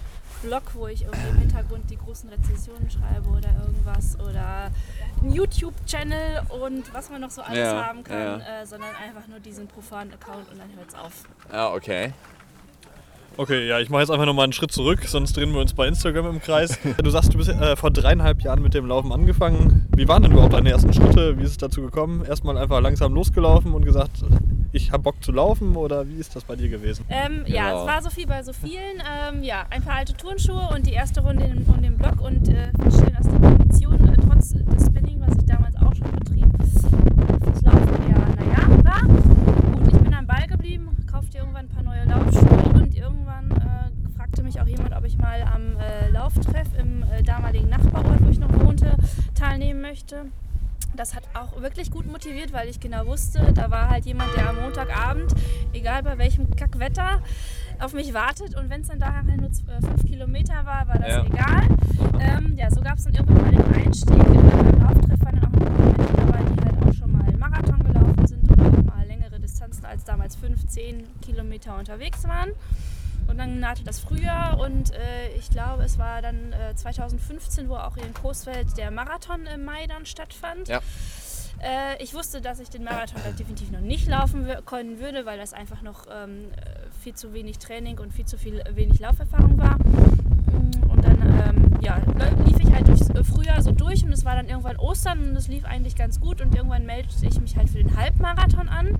Blog, 0.43 0.63
wo 0.74 0.88
ich 0.88 1.01
irgendwie 1.03 1.27
im 1.29 1.38
Hintergrund 1.39 1.89
die 1.89 1.98
großen 1.98 2.29
Rezensionen 2.29 2.89
schreibe 2.89 3.27
oder 3.29 3.50
irgendwas 3.65 4.17
oder 4.19 4.72
einen 5.22 5.34
YouTube-Channel 5.34 6.43
und 6.62 6.93
was 6.93 7.10
man 7.10 7.22
noch 7.22 7.31
so 7.31 7.41
alles 7.41 7.58
Ja, 7.58 7.86
haben 7.88 8.03
kann, 8.03 8.17
ja. 8.39 8.62
äh, 8.62 8.65
sondern 8.65 8.89
einfach 9.03 9.27
nur 9.27 9.39
diesen 9.39 9.67
profanen 9.67 10.13
Account 10.13 10.50
und 10.51 10.60
dann 10.60 10.69
hört 10.77 10.89
es 10.89 10.96
auf. 10.96 11.24
Ja, 11.51 11.74
okay. 11.74 12.13
Okay, 13.39 13.69
ja, 13.69 13.79
ich 13.79 13.89
mache 13.89 14.01
jetzt 14.01 14.10
einfach 14.12 14.25
nochmal 14.25 14.43
einen 14.43 14.51
Schritt 14.51 14.74
zurück, 14.74 15.00
sonst 15.05 15.38
drehen 15.38 15.53
wir 15.53 15.62
uns 15.62 15.74
bei 15.74 15.88
Instagram 15.88 16.25
im 16.29 16.41
Kreis. 16.41 16.77
Du 17.01 17.10
sagst, 17.10 17.34
du 17.34 17.38
bist 17.38 17.50
äh, 17.50 17.77
vor 17.77 17.89
dreieinhalb 17.89 18.41
Jahren 18.41 18.62
mit 18.62 18.74
dem 18.74 18.86
Laufen 18.86 19.13
angefangen. 19.13 19.88
Wie 19.96 20.10
waren 20.10 20.24
denn 20.24 20.34
überhaupt 20.34 20.51
deine 20.51 20.72
ersten 20.72 20.91
Schritte? 20.91 21.38
Wie 21.38 21.43
ist 21.43 21.51
es 21.51 21.58
dazu 21.58 21.81
gekommen? 21.81 22.25
Erstmal 22.25 22.58
einfach 22.58 22.81
langsam 22.81 23.13
losgelaufen 23.13 23.74
und 23.74 23.86
gesagt, 23.86 24.25
ich 24.74 24.91
habe 24.91 25.03
Bock 25.03 25.24
zu 25.24 25.31
laufen 25.31 25.77
oder 25.77 26.05
wie 26.10 26.15
ist 26.17 26.36
das 26.36 26.43
bei 26.43 26.58
dir 26.58 26.67
gewesen? 26.67 27.05
Ähm, 27.08 27.46
Ja, 27.48 27.69
Genau. 27.69 27.81
es 27.84 27.88
war 27.88 28.01
so 28.01 28.10
viel 28.10 28.27
bei 28.27 28.43
so 28.43 28.51
vielen. 28.51 29.01
Ähm, 29.31 29.41
ja, 29.41 29.65
ein 29.69 29.84
paar 29.84 29.96
alte 29.96 30.15
Turnschuhe 30.15 30.67
und 30.75 30.86
die 30.86 30.91
erste 30.93 31.22
Runde 31.22 31.46
in, 31.46 31.63
um 31.65 31.81
den 31.81 31.98
Block 31.98 32.19
und 32.19 32.46
äh, 32.50 32.72
feststellen, 32.84 33.15
dass 33.17 33.27
die 33.29 33.39
Kondition 33.39 34.10
äh, 34.10 34.17
trotz 34.27 34.50
des 34.50 34.86
Spinning, 34.86 35.22
was 35.25 35.38
ich 35.38 35.46
damals 35.46 35.77
auch 35.77 35.96
schon 35.96 36.12
betrieb, 36.12 36.46
fürs 36.62 37.62
Laufen 37.62 38.10
eher 38.10 38.36
naja 38.36 38.84
war. 38.84 39.01
Gut, 39.08 39.93
ich 39.93 39.98
bin 40.00 40.13
am 40.13 40.27
Ball 40.27 40.46
geblieben, 40.46 40.89
kaufte 41.10 41.38
irgendwann 41.38 41.67
ein 41.67 41.69
paar 41.69 41.84
neue 41.84 42.03
Laufschuhe 42.03 42.58
irgendwann 42.99 43.51
äh, 43.51 44.17
fragte 44.17 44.43
mich 44.43 44.59
auch 44.61 44.67
jemand, 44.67 44.95
ob 44.95 45.05
ich 45.05 45.17
mal 45.17 45.41
am 45.41 45.77
äh, 45.79 46.09
Lauftreff 46.09 46.67
im 46.77 47.03
äh, 47.03 47.23
damaligen 47.23 47.69
Nachbarort, 47.69 48.21
wo 48.23 48.29
ich 48.29 48.39
noch 48.39 48.53
wohnte, 48.59 48.95
teilnehmen 49.35 49.81
möchte. 49.81 50.25
Das 50.95 51.15
hat 51.15 51.23
auch 51.35 51.61
wirklich 51.61 51.91
gut 51.91 52.07
motiviert, 52.11 52.51
weil 52.51 52.67
ich 52.67 52.79
genau 52.79 53.05
wusste, 53.05 53.53
da 53.53 53.69
war 53.69 53.89
halt 53.89 54.05
jemand, 54.05 54.35
der 54.35 54.49
am 54.49 54.55
Montagabend, 54.59 55.33
egal 55.71 56.03
bei 56.03 56.17
welchem 56.17 56.49
Kackwetter, 56.55 57.21
auf 57.79 57.93
mich 57.93 58.13
wartet. 58.13 58.55
Und 58.57 58.69
wenn 58.69 58.81
es 58.81 58.87
dann 58.87 58.99
daher 58.99 59.23
nur 59.23 59.49
äh, 59.49 59.81
fünf 59.81 60.05
Kilometer 60.05 60.65
war, 60.65 60.87
war 60.87 60.97
das 60.97 61.07
Ja. 61.09 61.25
egal. 61.25 61.67
Ähm, 62.19 62.55
ja, 62.57 62.69
so 62.71 62.81
gab 62.81 62.97
es 62.97 63.03
dann 63.05 63.13
irgendwann 63.13 63.43
mal 63.43 63.63
den 63.63 63.85
Einstieg. 63.85 64.17
Beim 64.17 64.81
Lauftreff 64.81 65.21
waren 65.23 65.39
dann 65.39 65.45
auch 65.45 65.59
noch 65.59 65.67
ein 65.67 65.78
15 70.39 71.08
Kilometer 71.22 71.77
unterwegs 71.77 72.27
waren. 72.27 72.51
Und 73.27 73.38
dann 73.38 73.60
nahte 73.60 73.84
das 73.84 74.00
Frühjahr 74.00 74.60
und 74.60 74.91
äh, 74.91 75.29
ich 75.38 75.51
glaube, 75.51 75.84
es 75.84 76.00
war 76.00 76.22
dann 76.24 76.51
äh, 76.51 76.75
2015, 76.75 77.69
wo 77.69 77.75
auch 77.75 77.96
in 77.96 78.12
Großfeld 78.12 78.75
der 78.75 78.89
Marathon 78.89 79.46
im 79.46 79.65
Mai 79.65 79.86
dann 79.88 80.08
stattfand. 80.08 80.67
Ja. 80.67 80.81
Äh, 81.62 82.01
ich 82.01 82.15
wusste, 82.15 82.41
dass 82.41 82.60
ich 82.60 82.69
den 82.69 82.84
Marathon 82.84 83.24
halt 83.24 83.38
definitiv 83.38 83.69
noch 83.69 83.81
nicht 83.81 84.08
laufen 84.08 84.48
können 84.65 85.00
würde, 85.00 85.25
weil 85.25 85.38
das 85.38 85.53
einfach 85.53 85.84
noch 85.84 86.08
ähm, 86.12 86.46
viel 87.03 87.13
zu 87.13 87.34
wenig 87.34 87.60
Training 87.60 88.00
und 88.00 88.13
viel 88.13 88.25
zu 88.25 88.38
viel 88.38 88.63
wenig 88.72 89.00
Lauferfahrung 89.00 89.60
war. 89.60 89.77
Und 90.89 91.03
dann 91.03 91.22
ähm, 91.22 91.79
ja, 91.81 92.01
dann 94.39 94.48
irgendwann 94.48 94.77
Ostern 94.77 95.29
und 95.29 95.36
es 95.36 95.50
lief 95.50 95.65
eigentlich 95.65 95.96
ganz 95.96 96.22
gut 96.22 96.39
und 96.39 96.55
irgendwann 96.55 96.86
meldete 96.86 97.25
ich 97.25 97.41
mich 97.41 97.58
halt 97.58 97.69
für 97.69 97.79
den 97.79 97.98
Halbmarathon 97.98 98.69
an. 98.69 98.98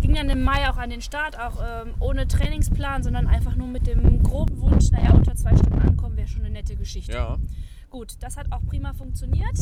Ging 0.00 0.14
dann 0.14 0.30
im 0.30 0.44
Mai 0.44 0.70
auch 0.70 0.76
an 0.76 0.90
den 0.90 1.02
Start, 1.02 1.38
auch 1.38 1.60
ähm, 1.60 1.94
ohne 1.98 2.28
Trainingsplan, 2.28 3.02
sondern 3.02 3.26
einfach 3.26 3.56
nur 3.56 3.66
mit 3.66 3.88
dem 3.88 4.22
groben 4.22 4.60
Wunsch, 4.60 4.92
naja, 4.92 5.12
unter 5.12 5.34
zwei 5.34 5.56
Stunden 5.56 5.80
ankommen 5.80 6.16
wäre 6.16 6.28
schon 6.28 6.42
eine 6.42 6.50
nette 6.50 6.76
Geschichte. 6.76 7.12
Ja. 7.12 7.38
Gut, 7.90 8.14
das 8.20 8.36
hat 8.36 8.52
auch 8.52 8.64
prima 8.66 8.92
funktioniert. 8.92 9.56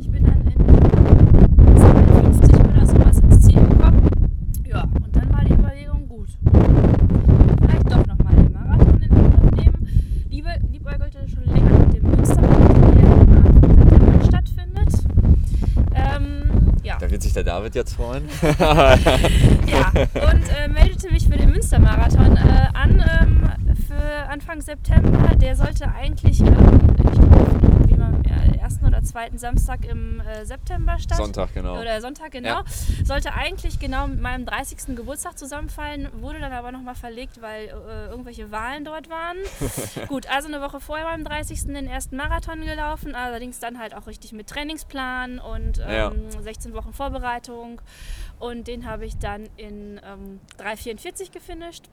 Ich 0.00 0.10
bin 0.10 0.24
dann 0.24 0.40
in 0.46 1.76
52 1.76 2.54
oder 2.54 2.86
sowas 2.86 3.18
ins 3.18 3.40
Ziel 3.42 3.60
gekommen. 3.60 4.08
Ja, 4.66 4.82
und 4.82 5.14
dann 5.14 5.30
war 5.32 5.44
die 5.44 5.52
Überlegung, 5.52 6.08
gut, 6.08 6.28
vielleicht 7.60 7.92
doch 7.92 8.06
nochmal 8.06 8.34
den 8.36 8.52
Marathon 8.52 9.02
in 9.02 9.10
Angriff 9.10 9.50
nehmen. 9.52 10.26
Liebe, 10.30 10.50
liebäugelte 10.70 11.28
schon 11.28 11.44
länger 11.44 11.78
mit 11.80 11.94
dem 11.94 12.10
Münstermarathon, 12.10 12.92
der 12.94 13.02
im 13.02 13.12
Anfang 13.12 13.52
September 13.52 14.24
stattfindet. 14.24 14.94
Ähm, 15.94 16.72
ja. 16.82 16.98
Da 16.98 17.10
wird 17.10 17.22
sich 17.22 17.32
der 17.32 17.41
David 17.52 17.74
jetzt 17.74 17.94
freuen. 17.96 18.28
Ja, 19.72 19.88
und 19.94 20.42
äh, 20.58 20.68
meldete 20.68 21.10
mich 21.10 21.26
für 21.26 21.36
den 21.36 21.50
Münstermarathon 21.50 22.36
äh, 22.36 22.66
an 22.74 23.02
ähm, 23.20 23.48
für 23.88 24.28
Anfang 24.30 24.60
September. 24.60 25.34
Der 25.36 25.56
sollte 25.56 25.90
eigentlich, 25.94 26.40
ähm, 26.40 26.48
ich 26.98 27.18
glaube, 27.18 27.46
irgendwie 27.62 27.94
mal 27.94 28.06
am 28.08 28.22
äh, 28.24 28.58
ersten 28.58 28.86
oder 28.86 29.01
zweiten 29.12 29.36
Samstag 29.38 29.84
im 29.84 30.20
äh, 30.20 30.44
September 30.46 30.98
stattfinden. 30.98 31.34
Sonntag, 31.34 31.54
genau. 31.54 31.78
Oder 31.78 32.00
Sonntag, 32.00 32.32
genau. 32.32 32.48
Ja. 32.48 32.64
Sollte 33.04 33.34
eigentlich 33.34 33.78
genau 33.78 34.06
mit 34.08 34.20
meinem 34.20 34.46
30. 34.46 34.96
Geburtstag 34.96 35.38
zusammenfallen, 35.38 36.08
wurde 36.20 36.40
dann 36.40 36.52
aber 36.52 36.72
nochmal 36.72 36.94
verlegt, 36.94 37.42
weil 37.42 37.66
äh, 37.66 38.06
irgendwelche 38.10 38.50
Wahlen 38.50 38.84
dort 38.84 39.10
waren. 39.10 39.36
Gut, 40.08 40.26
also 40.28 40.48
eine 40.48 40.60
Woche 40.62 40.80
vorher 40.80 41.04
beim 41.06 41.24
30. 41.24 41.64
den 41.66 41.86
ersten 41.86 42.16
Marathon 42.16 42.62
gelaufen, 42.62 43.14
allerdings 43.14 43.58
dann 43.60 43.78
halt 43.78 43.94
auch 43.94 44.06
richtig 44.06 44.32
mit 44.32 44.48
Trainingsplan 44.48 45.38
und 45.38 45.78
ähm, 45.86 46.30
Ja. 46.30 46.40
16 46.42 46.72
Wochen 46.74 46.92
Vorbereitung. 46.92 47.80
Und 48.38 48.66
den 48.66 48.86
habe 48.86 49.04
ich 49.04 49.18
dann 49.18 49.48
in 49.56 50.00
ähm, 50.04 50.40
3,44 50.58 51.30
gefinisht. 51.32 51.84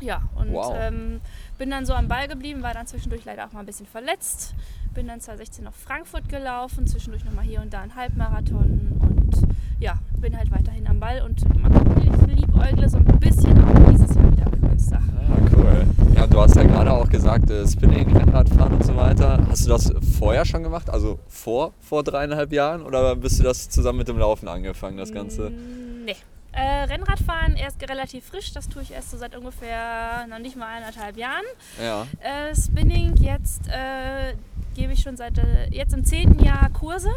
Ja, 0.00 0.22
und 0.36 0.52
Wow. 0.52 0.74
ähm, 0.78 1.20
bin 1.58 1.70
dann 1.70 1.86
so 1.86 1.94
am 1.94 2.06
Ball 2.08 2.28
geblieben, 2.28 2.62
war 2.62 2.74
dann 2.74 2.86
zwischendurch 2.86 3.24
leider 3.24 3.46
auch 3.46 3.52
mal 3.52 3.60
ein 3.60 3.66
bisschen 3.66 3.86
verletzt. 3.86 4.54
Bin 4.96 5.08
dann 5.08 5.20
2016 5.20 5.62
nach 5.64 5.74
Frankfurt 5.74 6.26
gelaufen, 6.30 6.86
zwischendurch 6.86 7.22
nochmal 7.26 7.44
hier 7.44 7.60
und 7.60 7.70
da 7.70 7.82
einen 7.82 7.94
Halbmarathon 7.94 8.96
und 8.98 9.30
ja, 9.78 9.98
bin 10.22 10.34
halt 10.34 10.50
weiterhin 10.50 10.86
am 10.86 10.98
Ball 10.98 11.20
und 11.20 11.42
ich 11.42 12.34
liebäugle 12.34 12.88
so 12.88 12.96
ein 12.96 13.04
bisschen 13.04 13.62
auch 13.62 13.90
dieses 13.92 14.14
Jahr 14.14 14.32
wieder 14.32 14.50
mit 14.50 14.62
Münster. 14.62 14.96
Ah, 14.98 15.36
cool. 15.54 15.86
Ja, 16.14 16.26
du 16.26 16.40
hast 16.40 16.56
ja 16.56 16.62
gerade 16.62 16.90
auch 16.90 17.10
gesagt, 17.10 17.50
äh, 17.50 17.68
Spinning, 17.68 18.16
Rennradfahren 18.16 18.72
und 18.72 18.84
so 18.86 18.96
weiter. 18.96 19.46
Hast 19.50 19.66
du 19.66 19.68
das 19.68 19.92
vorher 20.18 20.46
schon 20.46 20.62
gemacht? 20.62 20.88
Also 20.88 21.18
vor, 21.28 21.74
vor 21.80 22.02
dreieinhalb 22.02 22.50
Jahren? 22.54 22.80
Oder 22.80 23.16
bist 23.16 23.38
du 23.38 23.42
das 23.42 23.68
zusammen 23.68 23.98
mit 23.98 24.08
dem 24.08 24.16
Laufen 24.18 24.48
angefangen, 24.48 24.96
das 24.96 25.12
Ganze? 25.12 25.50
Mm, 25.50 26.04
Nee. 26.06 26.16
Äh, 26.52 26.84
Rennradfahren 26.84 27.54
erst 27.56 27.82
relativ 27.86 28.24
frisch, 28.24 28.54
das 28.54 28.66
tue 28.70 28.80
ich 28.80 28.90
erst 28.92 29.10
so 29.10 29.18
seit 29.18 29.36
ungefähr 29.36 30.26
noch 30.30 30.38
nicht 30.38 30.56
mal 30.56 30.68
eineinhalb 30.68 31.18
Jahren. 31.18 31.44
Ja. 31.78 32.06
Äh, 32.20 32.54
Spinning 32.56 33.14
jetzt 33.18 33.68
äh, 33.68 34.32
gebe 34.76 34.92
ich 34.92 35.00
schon 35.00 35.16
seit 35.16 35.38
äh, 35.38 35.68
jetzt 35.70 35.94
im 35.94 36.04
zehnten 36.04 36.42
Jahr 36.44 36.68
Kurse. 36.70 37.08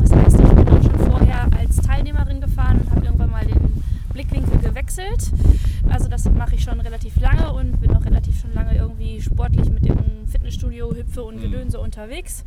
Das 0.00 0.12
heißt, 0.12 0.40
ich 0.40 0.48
bin 0.48 0.68
auch 0.68 0.82
schon 0.82 0.98
vorher 1.10 1.46
als 1.56 1.76
Teilnehmerin 1.76 2.40
gefahren 2.40 2.80
und 2.80 2.90
habe 2.90 3.06
irgendwann 3.06 3.30
mal 3.30 3.44
den 3.46 3.82
Blickwinkel 4.12 4.58
gewechselt. 4.58 5.30
Also 5.88 6.08
das 6.08 6.28
mache 6.30 6.56
ich 6.56 6.62
schon 6.64 6.80
relativ 6.80 7.18
lange 7.20 7.52
und 7.52 7.80
bin 7.80 7.94
auch 7.96 8.04
relativ 8.04 8.40
schon 8.40 8.52
lange 8.54 8.74
irgendwie 8.76 9.20
sportlich 9.22 9.68
mit 9.70 9.84
dem 9.88 10.26
Fitnessstudio, 10.26 10.92
Hüpfe 10.94 11.22
und 11.22 11.36
Mhm. 11.36 11.42
Gedönse 11.42 11.78
unterwegs. 11.80 12.44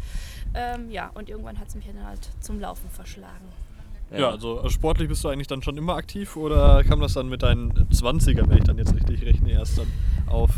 Ähm, 0.53 0.89
ja, 0.91 1.09
und 1.13 1.29
irgendwann 1.29 1.57
hat 1.59 1.69
es 1.69 1.75
mich 1.75 1.85
dann 1.87 2.05
halt 2.05 2.29
zum 2.41 2.59
Laufen 2.59 2.89
verschlagen. 2.89 3.45
Ja, 4.17 4.29
also 4.31 4.63
äh, 4.63 4.69
sportlich 4.69 5.07
bist 5.09 5.23
du 5.23 5.27
eigentlich 5.29 5.47
dann 5.47 5.61
schon 5.61 5.77
immer 5.77 5.95
aktiv 5.95 6.35
oder 6.37 6.83
kam 6.83 6.99
das 7.01 7.13
dann 7.13 7.27
mit 7.29 7.43
deinen 7.43 7.71
20ern, 7.91 8.49
wenn 8.49 8.57
ich 8.57 8.63
dann 8.63 8.77
jetzt 8.77 8.93
richtig 8.95 9.23
rechne, 9.25 9.51
erst 9.51 9.77
dann 9.77 9.87
auf? 10.27 10.51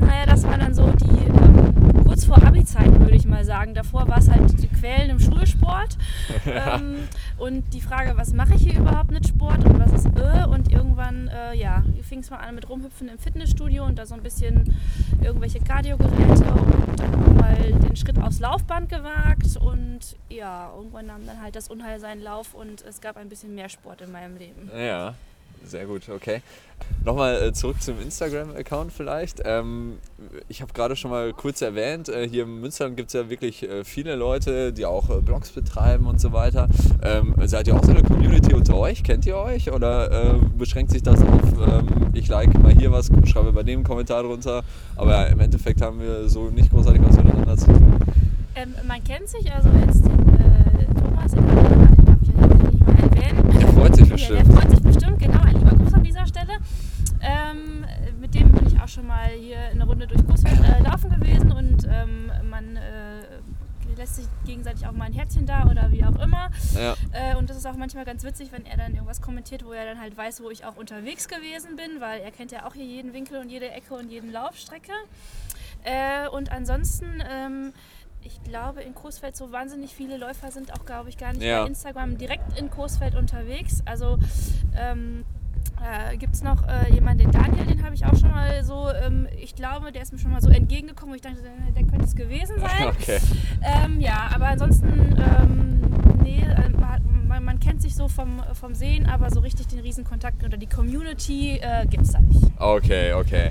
Naja, 0.00 0.26
das 0.26 0.44
war 0.44 0.56
dann 0.58 0.72
so 0.72 0.86
die 0.92 1.26
ähm, 1.26 2.04
kurz 2.04 2.24
vor 2.26 2.40
Abi-Zeiten, 2.40 3.00
würde 3.00 3.16
ich 3.16 3.26
mal 3.26 3.44
sagen. 3.58 3.74
Davor 3.74 4.06
war 4.08 4.18
es 4.18 4.30
halt 4.30 4.62
die 4.62 4.68
Quälen 4.68 5.10
im 5.10 5.20
Schulsport. 5.20 5.96
ähm, 6.46 7.08
und 7.38 7.74
die 7.74 7.80
Frage, 7.80 8.16
was 8.16 8.32
mache 8.32 8.54
ich 8.54 8.62
hier 8.62 8.78
überhaupt 8.78 9.10
mit 9.10 9.26
Sport 9.26 9.64
und 9.64 9.78
was 9.78 9.92
ist 9.92 10.06
äh? 10.06 10.46
Und 10.46 10.70
irgendwann, 10.72 11.28
äh, 11.28 11.56
ja, 11.56 11.82
fing 12.02 12.20
es 12.20 12.30
mal 12.30 12.38
an 12.38 12.54
mit 12.54 12.68
Rumhüpfen 12.68 13.08
im 13.08 13.18
Fitnessstudio 13.18 13.84
und 13.84 13.98
da 13.98 14.06
so 14.06 14.14
ein 14.14 14.22
bisschen 14.22 14.76
irgendwelche 15.22 15.60
Kardiogeräte 15.60 16.44
und 16.44 17.00
dann 17.00 17.36
mal 17.36 17.56
den 17.56 17.96
Schritt 17.96 18.18
aufs 18.18 18.40
Laufband 18.40 18.88
gewagt. 18.88 19.56
Und 19.60 20.00
ja, 20.28 20.72
irgendwann 20.74 21.06
nahm 21.06 21.26
dann 21.26 21.42
halt 21.42 21.56
das 21.56 21.68
Unheil 21.68 22.00
seinen 22.00 22.22
Lauf 22.22 22.54
und 22.54 22.82
es 22.82 23.00
gab 23.00 23.16
ein 23.16 23.28
bisschen 23.28 23.54
mehr 23.54 23.68
Sport 23.68 24.02
in 24.02 24.12
meinem 24.12 24.36
Leben. 24.36 24.70
Ja, 24.76 25.14
sehr 25.64 25.86
gut, 25.86 26.08
okay. 26.08 26.42
Nochmal 27.04 27.42
äh, 27.42 27.52
zurück 27.52 27.82
zum 27.82 28.00
Instagram-Account 28.00 28.92
vielleicht. 28.92 29.42
Ähm, 29.44 29.98
ich 30.48 30.62
habe 30.62 30.72
gerade 30.72 30.96
schon 30.96 31.10
mal 31.10 31.32
kurz 31.32 31.60
erwähnt, 31.60 32.08
äh, 32.08 32.28
hier 32.28 32.44
in 32.44 32.60
Münsterland 32.60 32.96
gibt 32.96 33.08
es 33.08 33.14
ja 33.14 33.28
wirklich 33.28 33.62
äh, 33.62 33.84
viele 33.84 34.14
Leute, 34.14 34.72
die 34.72 34.86
auch 34.86 35.08
Blogs 35.22 35.50
betreiben 35.50 36.06
und 36.06 36.20
so 36.20 36.32
weiter. 36.32 36.68
Ähm, 37.02 37.34
seid 37.44 37.66
ihr 37.66 37.76
auch 37.76 37.84
so 37.84 37.90
eine 37.90 38.02
Community 38.02 38.54
unter 38.54 38.76
euch? 38.76 39.02
Kennt 39.02 39.26
ihr 39.26 39.36
euch? 39.36 39.70
Oder 39.72 40.38
beschränkt 40.56 40.92
sich 40.92 41.02
das 41.02 41.22
auf, 41.22 41.42
ähm, 41.66 42.10
ich 42.12 42.28
like 42.28 42.52
mal 42.62 42.72
hier 42.72 42.92
was, 42.92 43.10
schreibe 43.24 43.52
bei 43.52 43.62
dem 43.62 43.78
einen 43.78 43.84
Kommentar 43.84 44.22
drunter, 44.22 44.62
aber 44.96 45.28
im 45.28 45.40
Endeffekt 45.40 45.80
haben 45.80 46.00
wir 46.00 46.28
so 46.28 46.50
nicht 46.50 46.70
großartig 46.70 47.02
was 47.02 47.16
miteinander 47.16 47.56
zu 47.56 47.66
tun. 47.66 47.98
Ähm, 48.54 48.74
man 48.86 49.02
kennt 49.04 49.28
sich, 49.28 49.50
also 49.52 49.68
jetzt 49.86 50.04
den 50.04 50.28
äh, 50.34 51.00
Thomas, 51.00 51.32
den 51.32 51.87
erwähnen. 52.98 53.58
Der 53.58 53.68
freut 53.68 53.96
sich 53.96 54.08
bestimmt. 54.08 54.46
Ja, 54.46 54.54
freut 54.54 54.70
sich 54.70 54.80
bestimmt, 54.80 55.18
genau. 55.18 55.40
Ein 55.40 55.56
lieber 55.56 55.76
Gruß 55.76 55.94
an 55.94 56.02
dieser 56.02 56.26
Stelle. 56.26 56.52
Ähm, 57.20 57.84
mit 58.20 58.34
dem 58.34 58.52
bin 58.52 58.66
ich 58.66 58.80
auch 58.80 58.88
schon 58.88 59.06
mal 59.06 59.28
hier 59.28 59.58
eine 59.58 59.84
Runde 59.84 60.06
durch 60.06 60.24
Großfeld 60.26 60.60
äh, 60.60 60.82
laufen 60.82 61.10
gewesen 61.10 61.52
und 61.52 61.88
ähm, 61.90 62.30
man 62.48 62.76
äh, 62.76 63.22
lässt 63.96 64.16
sich 64.16 64.26
gegenseitig 64.46 64.86
auch 64.86 64.92
mal 64.92 65.06
ein 65.06 65.12
Herzchen 65.12 65.46
da 65.46 65.64
oder 65.64 65.90
wie 65.90 66.04
auch 66.04 66.16
immer. 66.22 66.50
Ja. 66.74 66.94
Äh, 67.12 67.36
und 67.36 67.50
das 67.50 67.56
ist 67.56 67.66
auch 67.66 67.76
manchmal 67.76 68.04
ganz 68.04 68.22
witzig, 68.24 68.52
wenn 68.52 68.64
er 68.64 68.76
dann 68.76 68.92
irgendwas 68.94 69.20
kommentiert, 69.20 69.64
wo 69.64 69.72
er 69.72 69.84
dann 69.84 70.00
halt 70.00 70.16
weiß, 70.16 70.42
wo 70.42 70.50
ich 70.50 70.64
auch 70.64 70.76
unterwegs 70.76 71.28
gewesen 71.28 71.76
bin, 71.76 72.00
weil 72.00 72.20
er 72.20 72.30
kennt 72.30 72.52
ja 72.52 72.66
auch 72.66 72.74
hier 72.74 72.84
jeden 72.84 73.12
Winkel 73.12 73.40
und 73.40 73.50
jede 73.50 73.70
Ecke 73.70 73.94
und 73.94 74.10
jeden 74.10 74.32
Laufstrecke. 74.32 74.92
Äh, 75.84 76.28
und 76.28 76.52
ansonsten. 76.52 77.22
Ähm, 77.28 77.72
ich 78.28 78.42
glaube, 78.44 78.82
in 78.82 78.94
Coesfeld 78.94 79.36
so 79.36 79.52
wahnsinnig 79.52 79.94
viele 79.94 80.16
Läufer 80.18 80.50
sind 80.50 80.72
auch, 80.72 80.84
glaube 80.84 81.08
ich, 81.08 81.16
gar 81.16 81.32
nicht 81.32 81.42
Ja. 81.42 81.62
bei 81.62 81.68
Instagram 81.68 82.18
direkt 82.18 82.58
in 82.58 82.70
Coesfeld 82.70 83.14
unterwegs. 83.14 83.82
Also 83.86 84.18
ähm, 84.78 85.24
äh, 85.82 86.16
gibt 86.16 86.34
es 86.34 86.42
noch 86.42 86.66
äh, 86.66 86.92
jemanden, 86.92 87.18
den 87.24 87.30
Daniel, 87.32 87.64
den 87.66 87.82
habe 87.84 87.94
ich 87.94 88.04
auch 88.04 88.16
schon 88.16 88.30
mal 88.30 88.62
so, 88.64 88.88
ähm, 89.04 89.26
ich 89.40 89.54
glaube, 89.54 89.92
der 89.92 90.02
ist 90.02 90.12
mir 90.12 90.18
schon 90.18 90.32
mal 90.32 90.42
so 90.42 90.50
entgegengekommen, 90.50 91.12
wo 91.12 91.16
ich 91.16 91.22
dachte, 91.22 91.38
äh, 91.38 91.72
der 91.72 91.84
könnte 91.84 92.04
es 92.04 92.14
gewesen 92.14 92.56
sein. 92.60 92.88
Okay. 92.88 93.18
Ähm, 93.62 94.00
ja, 94.00 94.28
aber 94.34 94.46
ansonsten, 94.48 94.88
ähm, 95.18 95.80
nee, 96.22 96.42
äh, 96.42 96.68
man, 97.26 97.44
man 97.44 97.60
kennt 97.60 97.80
sich 97.80 97.94
so 97.94 98.08
vom, 98.08 98.42
vom 98.54 98.74
Sehen, 98.74 99.06
aber 99.06 99.30
so 99.30 99.40
richtig 99.40 99.68
den 99.68 99.78
Riesenkontakt 99.80 100.44
oder 100.44 100.56
die 100.56 100.66
Community 100.66 101.58
äh, 101.62 101.86
gibt 101.86 102.02
es 102.04 102.12
da 102.12 102.20
nicht. 102.20 102.42
Okay, 102.58 103.12
okay. 103.14 103.50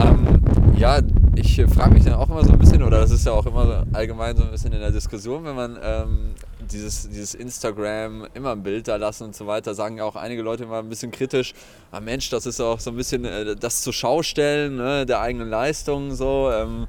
Ähm, 0.00 0.40
ja, 0.76 1.00
ich 1.38 1.62
frage 1.72 1.94
mich 1.94 2.04
dann 2.04 2.14
auch 2.14 2.28
immer 2.28 2.44
so 2.44 2.52
ein 2.52 2.58
bisschen, 2.58 2.82
oder 2.82 3.00
das 3.00 3.10
ist 3.10 3.24
ja 3.24 3.32
auch 3.32 3.46
immer 3.46 3.86
allgemein 3.92 4.36
so 4.36 4.42
ein 4.42 4.50
bisschen 4.50 4.72
in 4.72 4.80
der 4.80 4.90
Diskussion, 4.90 5.44
wenn 5.44 5.54
man 5.54 5.78
ähm, 5.82 6.34
dieses, 6.70 7.08
dieses 7.08 7.34
Instagram 7.34 8.26
immer 8.34 8.52
ein 8.52 8.62
Bild 8.62 8.88
da 8.88 8.96
lassen 8.96 9.24
und 9.24 9.36
so 9.36 9.46
weiter, 9.46 9.74
sagen 9.74 9.98
ja 9.98 10.04
auch 10.04 10.16
einige 10.16 10.42
Leute 10.42 10.64
immer 10.64 10.78
ein 10.78 10.88
bisschen 10.88 11.12
kritisch, 11.12 11.54
ah 11.92 12.00
Mensch, 12.00 12.28
das 12.30 12.46
ist 12.46 12.60
auch 12.60 12.80
so 12.80 12.90
ein 12.90 12.96
bisschen 12.96 13.24
äh, 13.24 13.54
das 13.54 13.82
zur 13.82 13.92
Schaustellen 13.92 14.76
ne, 14.76 15.06
der 15.06 15.20
eigenen 15.20 15.48
Leistung 15.48 16.14
so. 16.14 16.50
Ähm, 16.52 16.86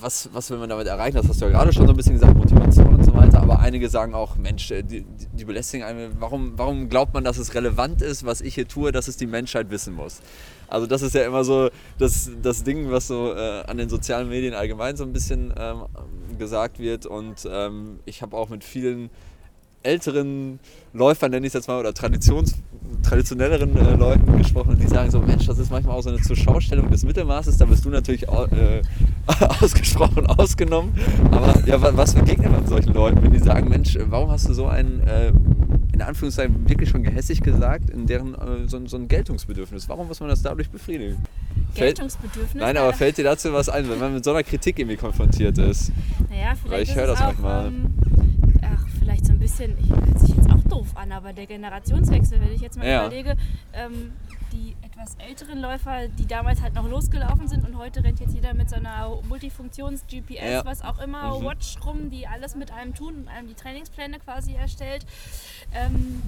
was, 0.00 0.28
was 0.32 0.50
will 0.50 0.58
man 0.58 0.68
damit 0.68 0.86
erreichen? 0.86 1.16
Das 1.16 1.28
hast 1.28 1.40
du 1.40 1.46
ja 1.46 1.50
gerade 1.52 1.72
schon 1.72 1.86
so 1.86 1.92
ein 1.92 1.96
bisschen 1.96 2.14
gesagt, 2.14 2.36
Motivation 2.36 2.94
und 2.94 3.04
so 3.04 3.14
weiter. 3.14 3.40
Aber 3.40 3.60
einige 3.60 3.88
sagen 3.88 4.14
auch, 4.14 4.36
Mensch, 4.36 4.70
äh, 4.70 4.82
die, 4.82 5.04
die- 5.32 5.44
belästigen 5.44 5.84
einen. 5.86 6.12
Warum, 6.20 6.52
warum 6.56 6.88
glaubt 6.88 7.12
man, 7.14 7.24
dass 7.24 7.36
es 7.38 7.54
relevant 7.54 8.00
ist, 8.02 8.24
was 8.24 8.40
ich 8.40 8.54
hier 8.54 8.66
tue, 8.66 8.92
dass 8.92 9.08
es 9.08 9.16
die 9.16 9.26
Menschheit 9.26 9.70
wissen 9.70 9.94
muss? 9.94 10.20
Also 10.68 10.86
das 10.86 11.02
ist 11.02 11.14
ja 11.14 11.24
immer 11.26 11.44
so 11.44 11.70
das, 11.98 12.30
das 12.42 12.64
Ding, 12.64 12.90
was 12.90 13.06
so 13.08 13.34
äh, 13.34 13.62
an 13.66 13.76
den 13.76 13.88
sozialen 13.88 14.28
Medien 14.28 14.54
allgemein 14.54 14.96
so 14.96 15.04
ein 15.04 15.12
bisschen 15.12 15.52
ähm, 15.58 15.82
gesagt 16.38 16.78
wird. 16.78 17.06
Und 17.06 17.46
ähm, 17.50 17.98
ich 18.06 18.22
habe 18.22 18.36
auch 18.36 18.48
mit 18.48 18.64
vielen 18.64 19.10
älteren 19.82 20.58
Läufern, 20.94 21.30
nenne 21.30 21.46
ich 21.46 21.50
es 21.50 21.54
jetzt 21.54 21.68
mal, 21.68 21.78
oder 21.78 21.92
Traditions, 21.92 22.54
traditionelleren 23.02 23.76
äh, 23.76 23.94
Leuten 23.96 24.38
gesprochen, 24.38 24.78
die 24.80 24.86
sagen 24.86 25.10
so, 25.10 25.20
Mensch, 25.20 25.46
das 25.46 25.58
ist 25.58 25.70
manchmal 25.70 25.96
auch 25.96 26.02
so 26.02 26.10
eine 26.10 26.20
Zuschaustellung 26.20 26.90
des 26.90 27.04
Mittelmaßes, 27.04 27.56
da 27.56 27.64
bist 27.64 27.84
du 27.84 27.90
natürlich 27.90 28.24
äh, 28.28 28.82
ausgesprochen 29.60 30.26
ausgenommen. 30.26 30.92
Aber 31.30 31.54
ja, 31.66 31.80
wa- 31.80 31.92
was 31.94 32.14
begegnet 32.14 32.52
man 32.52 32.66
solchen 32.66 32.92
Leuten, 32.94 33.22
wenn 33.22 33.32
die 33.32 33.38
sagen, 33.38 33.68
Mensch, 33.68 33.96
warum 34.08 34.30
hast 34.30 34.48
du 34.48 34.54
so 34.54 34.66
ein, 34.66 35.00
äh, 35.06 35.32
in 35.92 36.02
Anführungszeichen 36.02 36.68
wirklich 36.68 36.88
schon 36.90 37.02
gehässig 37.04 37.40
gesagt, 37.40 37.90
in 37.90 38.06
deren 38.06 38.34
äh, 38.34 38.66
so, 38.68 38.76
ein- 38.78 38.86
so 38.86 38.96
ein 38.96 39.08
Geltungsbedürfnis, 39.08 39.88
warum 39.88 40.08
muss 40.08 40.20
man 40.20 40.28
das 40.28 40.42
dadurch 40.42 40.70
befriedigen? 40.70 41.16
Fällt- 41.74 41.96
Geltungsbedürfnis. 41.96 42.54
Nein, 42.62 42.76
aber 42.76 42.92
fällt 42.92 43.16
dir 43.18 43.24
dazu 43.24 43.52
was 43.52 43.68
ein, 43.68 43.88
wenn 43.88 43.98
man 43.98 44.14
mit 44.14 44.24
so 44.24 44.30
einer 44.30 44.42
Kritik 44.42 44.78
irgendwie 44.78 44.96
konfrontiert 44.96 45.58
ist? 45.58 45.92
Naja, 46.30 46.52
vielleicht 46.54 46.70
Weil 46.70 46.82
ich 46.82 46.94
höre 46.96 47.06
das 47.06 47.20
auch, 47.20 47.26
manchmal. 47.26 47.66
Ähm, 47.66 47.86
ach, 48.62 48.84
vielleicht 49.00 49.26
so 49.26 49.32
ein 49.32 49.38
bisschen, 49.38 49.72
ich 49.82 49.90
hört 49.90 50.20
sich 50.20 50.36
jetzt 50.36 50.50
auch 50.50 50.53
doof 50.74 50.96
an, 50.96 51.12
aber 51.12 51.32
der 51.32 51.46
Generationswechsel, 51.46 52.40
wenn 52.40 52.52
ich 52.52 52.60
jetzt 52.60 52.76
mal 52.76 52.86
Ja. 52.86 53.06
überlege, 53.06 53.36
ähm, 53.72 54.12
die 54.52 54.74
etwas 54.82 55.16
älteren 55.16 55.60
Läufer, 55.60 56.08
die 56.08 56.26
damals 56.26 56.62
halt 56.62 56.74
noch 56.74 56.88
losgelaufen 56.88 57.48
sind 57.48 57.66
und 57.66 57.76
heute 57.76 58.04
rennt 58.04 58.20
jetzt 58.20 58.34
jeder 58.34 58.54
mit 58.54 58.70
so 58.70 58.76
einer 58.76 59.08
Multifunktions-GPS, 59.28 60.42
Ja. 60.52 60.64
was 60.64 60.82
auch 60.82 60.98
immer, 61.00 61.38
Mhm. 61.40 61.44
Watch 61.44 61.76
rum, 61.84 62.10
die 62.10 62.26
alles 62.26 62.54
mit 62.54 62.70
einem 62.72 62.94
tun 62.94 63.14
und 63.16 63.28
einem 63.28 63.48
die 63.48 63.54
Trainingspläne 63.54 64.18
quasi 64.20 64.54
erstellt. 64.54 65.06
Ähm, 65.74 66.22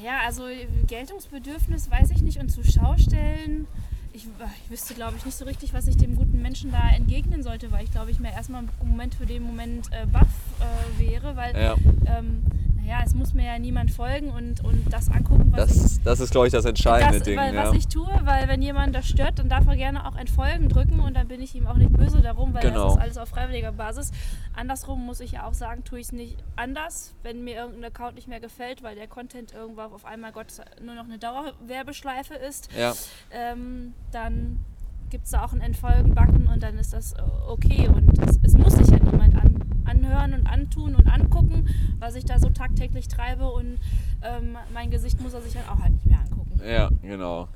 naja, 0.00 0.18
also 0.26 0.44
Geltungsbedürfnis 0.86 1.90
weiß 1.90 2.10
ich 2.10 2.22
nicht 2.22 2.38
und 2.38 2.48
zur 2.50 2.64
Schaustellen. 2.64 3.66
Ich, 4.12 4.24
ich 4.64 4.70
wüsste, 4.70 4.94
glaube 4.94 5.16
ich, 5.16 5.24
nicht 5.24 5.36
so 5.36 5.44
richtig, 5.44 5.72
was 5.74 5.86
ich 5.86 5.96
dem 5.96 6.16
guten 6.16 6.42
Menschen 6.42 6.72
da 6.72 6.90
entgegnen 6.90 7.42
sollte, 7.44 7.70
weil 7.70 7.84
ich, 7.84 7.92
glaube 7.92 8.10
ich, 8.10 8.18
mir 8.18 8.32
erstmal 8.32 8.64
im 8.82 8.88
Moment 8.88 9.14
für 9.14 9.26
den 9.26 9.42
Moment 9.44 9.92
äh, 9.92 10.06
baff 10.06 10.26
äh, 10.60 10.98
wäre, 11.00 11.36
weil, 11.36 11.54
Ja. 11.56 11.76
ähm, 12.06 12.42
naja, 12.88 13.02
es 13.04 13.14
muss 13.14 13.34
mir 13.34 13.44
ja 13.44 13.58
niemand 13.58 13.90
folgen 13.90 14.30
und, 14.30 14.64
und 14.64 14.90
das 14.90 15.10
angucken, 15.10 15.52
was 15.52 15.70
ich 15.76 15.82
Das, 15.82 16.02
das 16.02 16.20
ist, 16.20 16.30
glaube 16.30 16.46
ich, 16.46 16.52
das 16.52 16.64
entscheidende 16.64 17.18
das, 17.18 17.22
Ding. 17.26 17.36
weil, 17.36 17.54
ja. 17.54 17.64
was 17.68 17.74
ich 17.76 17.86
tue, 17.88 18.08
weil 18.24 18.48
wenn 18.48 18.62
jemand 18.62 18.94
das 18.94 19.06
stört, 19.06 19.38
dann 19.38 19.48
darf 19.48 19.66
er 19.66 19.76
gerne 19.76 20.06
auch 20.06 20.16
Entfolgen 20.16 20.68
drücken 20.68 21.00
und 21.00 21.14
dann 21.14 21.28
bin 21.28 21.42
ich 21.42 21.54
ihm 21.54 21.66
auch 21.66 21.74
nicht 21.76 21.92
böse 21.92 22.20
darum, 22.22 22.54
weil 22.54 22.62
Genau. 22.62 22.84
das 22.86 22.94
ist 22.94 23.00
alles 23.00 23.18
auf 23.18 23.28
freiwilliger 23.28 23.72
Basis. 23.72 24.10
Andersrum 24.54 25.04
muss 25.04 25.20
ich 25.20 25.32
ja 25.32 25.46
auch 25.46 25.52
sagen, 25.54 25.84
tue 25.84 25.98
ich 26.00 26.06
es 26.06 26.12
nicht 26.12 26.38
anders, 26.56 27.14
wenn 27.22 27.44
mir 27.44 27.56
irgendein 27.56 27.84
Account 27.84 28.14
nicht 28.14 28.28
mehr 28.28 28.40
gefällt, 28.40 28.82
weil 28.82 28.96
der 28.96 29.06
Content 29.06 29.52
irgendwo 29.52 29.82
auf 29.82 30.04
einmal 30.06 30.32
Gott 30.32 30.46
nur 30.82 30.94
noch 30.94 31.04
eine 31.04 31.18
Dauerwerbeschleife 31.18 32.34
ist, 32.34 32.70
ja. 32.78 32.94
ähm, 33.30 33.92
dann 34.12 34.64
gibt 35.10 35.24
es 35.24 35.30
da 35.30 35.44
auch 35.44 35.52
einen 35.52 35.62
Entfolgen-Button 35.62 36.48
und 36.52 36.62
dann 36.62 36.78
ist 36.78 36.92
das 36.92 37.12
äh, 37.12 37.22
okay 37.48 37.88
und 37.88 38.18
es, 38.26 38.38
es 38.42 38.54
muss 38.56 38.74
sich 38.74 38.88
ja 38.88 38.98
niemand 38.98 39.36
an, 39.36 39.57
anhören 39.88 40.34
und 40.34 40.46
antun 40.46 40.94
und 40.94 41.06
angucken, 41.08 41.68
was 41.98 42.14
ich 42.14 42.24
da 42.24 42.38
so 42.38 42.50
tagtäglich 42.50 43.08
treibe 43.08 43.50
und 43.50 43.78
ähm, 44.22 44.56
mein 44.72 44.90
Gesicht 44.90 45.20
muss 45.20 45.34
er 45.34 45.40
sich 45.40 45.54
dann 45.54 45.68
auch 45.68 45.82
halt 45.82 45.92
nicht 45.92 46.06
mehr 46.06 46.20
angucken. 46.20 46.60
Ja, 46.64 46.90
genau. 47.02 47.48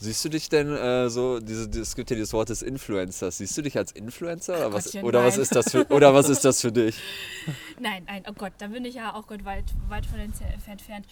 Siehst 0.00 0.24
du 0.24 0.28
dich 0.28 0.48
denn 0.48 0.68
äh, 0.68 1.10
so, 1.10 1.40
diese, 1.40 1.68
es 1.80 1.96
gibt 1.96 2.08
ja 2.10 2.14
dieses 2.14 2.32
Wort 2.32 2.50
des 2.50 2.62
Influencers, 2.62 3.38
siehst 3.38 3.58
du 3.58 3.62
dich 3.62 3.76
als 3.76 3.90
Influencer 3.90 4.56
oder, 4.56 4.72
was, 4.72 4.84
Gottchen, 4.84 5.04
oder, 5.04 5.24
was, 5.24 5.38
ist 5.38 5.56
das 5.56 5.72
für, 5.72 5.86
oder 5.88 6.14
was 6.14 6.28
ist 6.28 6.44
das 6.44 6.60
für 6.60 6.70
dich? 6.70 6.96
Nein, 7.80 8.04
nein, 8.06 8.22
oh 8.28 8.32
Gott, 8.32 8.52
da 8.58 8.68
bin 8.68 8.84
ich 8.84 8.94
ja 8.94 9.14
auch 9.14 9.26
Gott 9.26 9.44
weit, 9.44 9.64
weit 9.88 10.06
von 10.06 10.20
entfernt. 10.20 11.06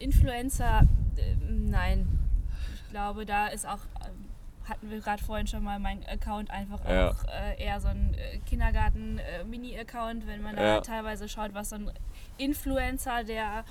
Influencer, 0.00 0.88
äh, 1.16 1.36
nein. 1.48 2.08
Ich 2.74 2.90
glaube, 2.90 3.26
da 3.26 3.46
ist 3.46 3.66
auch, 3.66 3.78
hatten 4.68 4.90
wir 4.90 5.00
gerade 5.00 5.22
vorhin 5.22 5.46
schon 5.46 5.62
mal, 5.64 5.78
mein 5.78 6.04
Account 6.06 6.50
einfach 6.50 6.80
Ja. 6.88 7.10
auch 7.10 7.24
äh, 7.24 7.62
eher 7.62 7.80
so 7.80 7.88
ein 7.88 8.14
äh, 8.14 8.38
Kindergarten-Mini-Account, 8.46 10.26
wenn 10.26 10.42
man 10.42 10.56
da 10.56 10.62
Ja. 10.62 10.80
teilweise 10.80 11.28
schaut, 11.28 11.54
was 11.54 11.70
so 11.70 11.76
ein 11.76 11.90
Influencer, 12.38 13.24
der 13.24 13.64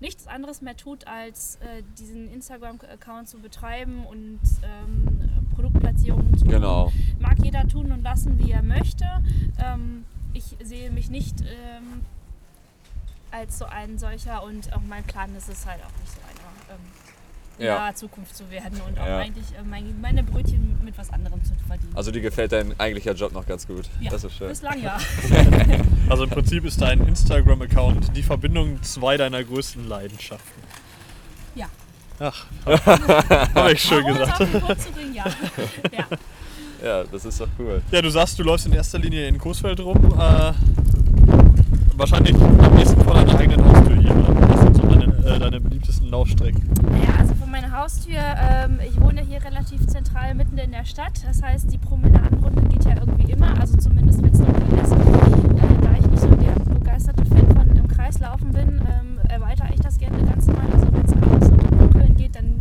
nichts 0.00 0.26
anderes 0.26 0.62
mehr 0.62 0.76
tut, 0.76 1.06
als 1.06 1.56
äh, 1.56 1.82
diesen 1.98 2.30
Instagram-Account 2.32 3.28
zu 3.28 3.38
betreiben 3.38 4.04
und 4.06 4.40
ähm, 4.62 5.30
Produktplatzierungen 5.54 6.34
zu 6.38 6.44
tun 6.44 6.48
Genau. 6.52 6.92
mag 7.18 7.38
jeder 7.42 7.66
tun 7.68 7.92
und 7.92 8.02
lassen, 8.02 8.38
wie 8.38 8.50
er 8.50 8.62
möchte. 8.62 9.04
Ähm, 9.62 10.04
ich 10.32 10.56
sehe 10.62 10.90
mich 10.90 11.10
nicht 11.10 11.40
ähm, 11.42 12.00
als 13.30 13.58
so 13.58 13.66
ein 13.66 13.98
solcher 13.98 14.42
und 14.42 14.72
auch 14.72 14.80
mein 14.80 15.04
Plan 15.04 15.34
ist 15.36 15.48
es 15.48 15.66
halt 15.66 15.80
auch 15.84 16.00
nicht 16.00 16.12
so 16.12 16.20
einer 16.22 16.74
ähm, 16.78 16.80
in 17.60 17.66
Ja. 17.66 17.78
naher 17.78 17.94
Zukunft 17.94 18.34
zu 18.36 18.50
werden 18.50 18.80
und 18.86 18.98
auch 18.98 19.06
Ja. 19.06 19.18
eigentlich 19.18 19.44
äh, 19.52 19.62
mein, 19.68 20.00
meine 20.00 20.22
Brötchen 20.22 20.78
mit 20.84 20.96
was 20.98 21.12
anderem 21.12 21.42
zu 21.44 21.52
verdienen. 21.66 21.92
Also 21.94 22.10
dir 22.10 22.20
gefällt 22.20 22.52
dein 22.52 22.78
eigentlicher 22.80 23.12
Job 23.14 23.32
noch 23.32 23.46
ganz 23.46 23.66
gut. 23.66 23.88
ja, 24.00 24.10
Das 24.10 24.24
ist 24.24 24.34
schön. 24.36 24.48
bislang 24.48 24.82
ja. 24.82 24.98
Also 26.08 26.24
im 26.24 26.30
Prinzip 26.30 26.64
ist 26.64 26.80
dein 26.80 27.06
Instagram-Account 27.06 28.16
die 28.16 28.22
Verbindung 28.22 28.82
zwei 28.82 29.16
deiner 29.16 29.44
größten 29.44 29.88
Leidenschaften. 29.88 30.62
Ja. 31.54 31.66
Ach, 32.18 32.46
habe 33.54 33.72
ich 33.72 33.80
schön 33.82 34.02
Warum 34.04 34.18
gesagt. 34.18 34.40
ja. 35.14 35.24
ja. 35.98 36.06
Ja, 36.82 37.04
das 37.04 37.24
ist 37.26 37.40
doch 37.40 37.48
cool. 37.58 37.82
Ja, 37.90 38.00
du 38.02 38.08
sagst, 38.10 38.38
du 38.38 38.42
läufst 38.42 38.66
in 38.66 38.72
erster 38.72 38.98
Linie 38.98 39.26
in 39.28 39.38
Coesfeld 39.38 39.80
rum. 39.80 39.96
Äh, 40.18 40.52
wahrscheinlich 41.96 42.34
am 42.34 42.74
nächsten 42.74 43.00
vor 43.04 43.14
deiner 43.14 43.38
eigenen 43.38 43.64
Haustür 43.64 43.96
hier. 43.96 44.16
Oder? 44.16 44.46
Das 44.46 44.60
sind 44.60 44.76
so 44.76 44.82
deine, 44.82 45.04
äh, 45.26 45.38
deine 45.60 45.68
beliebtesten 45.68 46.08
Laufstrecken. 46.08 46.62
Naja, 46.90 47.18
also 47.18 47.34
von 47.34 47.50
meiner 47.50 47.72
Haustür, 47.72 48.18
ähm, 48.18 48.78
ich 48.86 49.00
wohne 49.00 49.20
hier 49.22 49.44
relativ 49.44 49.86
zentral 49.86 50.34
mitten 50.34 50.58
in 50.58 50.72
der 50.72 50.84
Stadt. 50.84 51.22
Das 51.26 51.42
heißt, 51.42 51.72
die 51.72 51.78
Promenadenrunde 51.78 52.62
geht 52.68 52.84
ja 52.84 52.96
irgendwie 52.96 53.30
immer, 53.30 53.58
also 53.60 53.76
zumindest 53.76 54.22
wenn 54.22 54.32
es 54.32 54.38
dunkel 54.38 54.78
ist. 54.82 54.92
Äh, 54.92 55.82
da 55.82 55.92
ich 55.98 56.06
nicht 56.06 56.20
so 56.20 56.28
der 56.28 56.52
begeisterte 56.74 57.24
Fan 57.26 57.46
von 57.48 57.76
im 57.76 57.88
Kreis 57.88 58.18
laufen 58.20 58.52
bin, 58.52 58.80
ähm, 58.88 59.18
erweitere 59.28 59.72
ich 59.74 59.80
das 59.80 59.98
gerne 59.98 60.22
ganz 60.24 60.46
mal. 60.46 60.66
Also 60.72 60.92
wenn 60.92 61.04
es 61.04 61.12
abends 61.12 61.48
und 61.48 61.62
im 61.62 61.78
Dunkeln 61.78 62.16
geht, 62.16 62.34
dann 62.34 62.60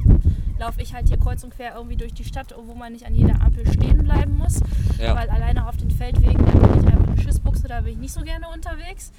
laufe 0.59 0.81
ich 0.81 0.93
halt 0.93 1.07
hier 1.07 1.17
kreuz 1.17 1.43
und 1.43 1.55
quer 1.55 1.75
irgendwie 1.75 1.95
durch 1.95 2.13
die 2.13 2.23
Stadt, 2.23 2.53
wo 2.57 2.73
man 2.73 2.93
nicht 2.93 3.05
an 3.05 3.15
jeder 3.15 3.41
Ampel 3.41 3.65
stehen 3.71 4.03
bleiben 4.03 4.37
muss. 4.37 4.59
Ja. 4.99 5.15
Weil 5.15 5.29
alleine 5.29 5.67
auf 5.67 5.77
den 5.77 5.89
Feldwegen, 5.89 6.45
da 6.45 6.51
bin 6.51 6.81
ich 6.81 6.87
einfach 6.87 7.07
eine 7.07 7.17
Schissbuchse, 7.17 7.67
da 7.67 7.81
bin 7.81 7.93
ich 7.93 7.99
nicht 7.99 8.13
so 8.13 8.21
gerne 8.21 8.47
unterwegs. 8.49 9.11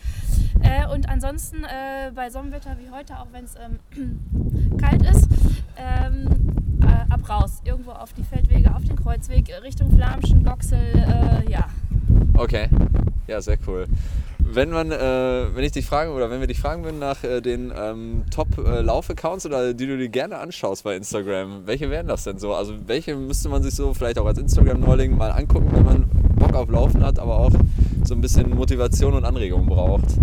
Äh, 0.62 0.86
und 0.86 1.08
ansonsten 1.08 1.64
äh, 1.64 2.12
bei 2.14 2.30
Sonnenwetter 2.30 2.76
wie 2.78 2.90
heute, 2.90 3.18
auch 3.18 3.28
wenn 3.32 3.44
es 3.44 3.54
ähm, 3.56 4.76
kalt 4.78 5.02
ist, 5.02 5.28
ähm, 5.76 6.28
äh, 6.82 7.12
ab 7.12 7.28
raus. 7.28 7.62
Irgendwo 7.64 7.92
auf 7.92 8.12
die 8.12 8.22
Feldwege, 8.22 8.74
auf 8.74 8.84
den 8.84 8.96
Kreuzweg, 8.96 9.50
Richtung 9.62 9.90
Flamschen, 9.90 10.44
Goxel, 10.44 10.78
äh, 10.78 11.50
ja. 11.50 11.66
Okay. 12.34 12.68
Ja, 13.26 13.40
sehr 13.40 13.58
cool. 13.66 13.86
Wenn 14.52 14.70
man, 14.70 14.90
äh, 14.90 15.54
wenn 15.54 15.62
ich 15.62 15.72
dich 15.72 15.86
fragen 15.86 16.12
oder 16.12 16.28
wenn 16.30 16.40
wir 16.40 16.48
dich 16.48 16.58
fragen 16.58 16.82
würden 16.82 16.98
nach 16.98 17.22
äh, 17.22 17.40
den 17.40 17.72
ähm, 17.76 18.24
Top-Lauf-Accounts 18.30 19.46
oder 19.46 19.74
die 19.74 19.86
du 19.86 19.96
dir 19.96 20.08
gerne 20.08 20.38
anschaust 20.38 20.82
bei 20.82 20.96
Instagram, 20.96 21.66
welche 21.66 21.88
wären 21.88 22.08
das 22.08 22.24
denn 22.24 22.38
so? 22.38 22.54
Also 22.54 22.74
welche 22.86 23.14
müsste 23.14 23.48
man 23.48 23.62
sich 23.62 23.74
so 23.74 23.94
vielleicht 23.94 24.18
auch 24.18 24.26
als 24.26 24.38
Instagram-Neuling 24.38 25.16
mal 25.16 25.30
angucken, 25.30 25.70
wenn 25.72 25.84
man 25.84 26.10
Bock 26.36 26.54
auf 26.54 26.68
Laufen 26.68 27.04
hat, 27.04 27.20
aber 27.20 27.38
auch 27.38 27.52
so 28.02 28.14
ein 28.14 28.20
bisschen 28.20 28.50
Motivation 28.50 29.14
und 29.14 29.24
Anregung 29.24 29.66
braucht? 29.66 30.16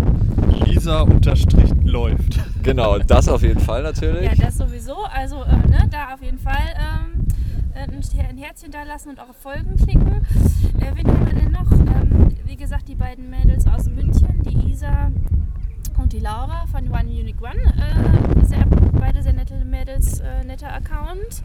Lisa 0.66 1.02
unterstrich 1.02 1.70
läuft. 1.84 2.38
Genau, 2.64 2.98
das 2.98 3.30
auf 3.30 3.40
jeden 3.40 3.60
Fall 3.60 3.82
natürlich. 3.82 4.24
Ja, 4.24 4.46
das 4.46 4.58
sowieso. 4.58 4.96
Also 5.04 5.42
äh, 5.44 5.68
ne, 5.68 5.88
da 5.90 6.12
auf 6.12 6.22
jeden 6.22 6.38
Fall 6.38 6.58
ähm, 6.76 7.18
ein 8.28 8.36
Herzchen 8.36 8.70
da 8.70 8.82
lassen 8.82 9.10
und 9.10 9.20
auch 9.20 9.30
auf 9.30 9.36
Folgen 9.36 9.74
klicken. 9.76 10.26
Äh, 10.78 10.94
wen 10.94 11.06
haben 11.06 11.26
wir 11.26 11.34
denn 11.34 11.52
noch? 11.52 11.70
Ähm, 11.72 12.27
wie 12.48 12.56
gesagt, 12.56 12.88
die 12.88 12.94
beiden 12.94 13.28
Mädels 13.28 13.66
aus 13.66 13.84
München, 13.84 14.42
die 14.42 14.70
Isa 14.70 15.12
und 15.98 16.14
die 16.14 16.18
Laura 16.18 16.64
von 16.66 16.90
One 16.90 17.04
Unique 17.04 17.42
One. 17.42 17.60
Äh, 17.60 18.44
sehr, 18.44 18.64
beide 18.98 19.22
sehr 19.22 19.34
nette 19.34 19.54
Mädels, 19.66 20.20
äh, 20.20 20.44
netter 20.44 20.72
Account. 20.72 21.42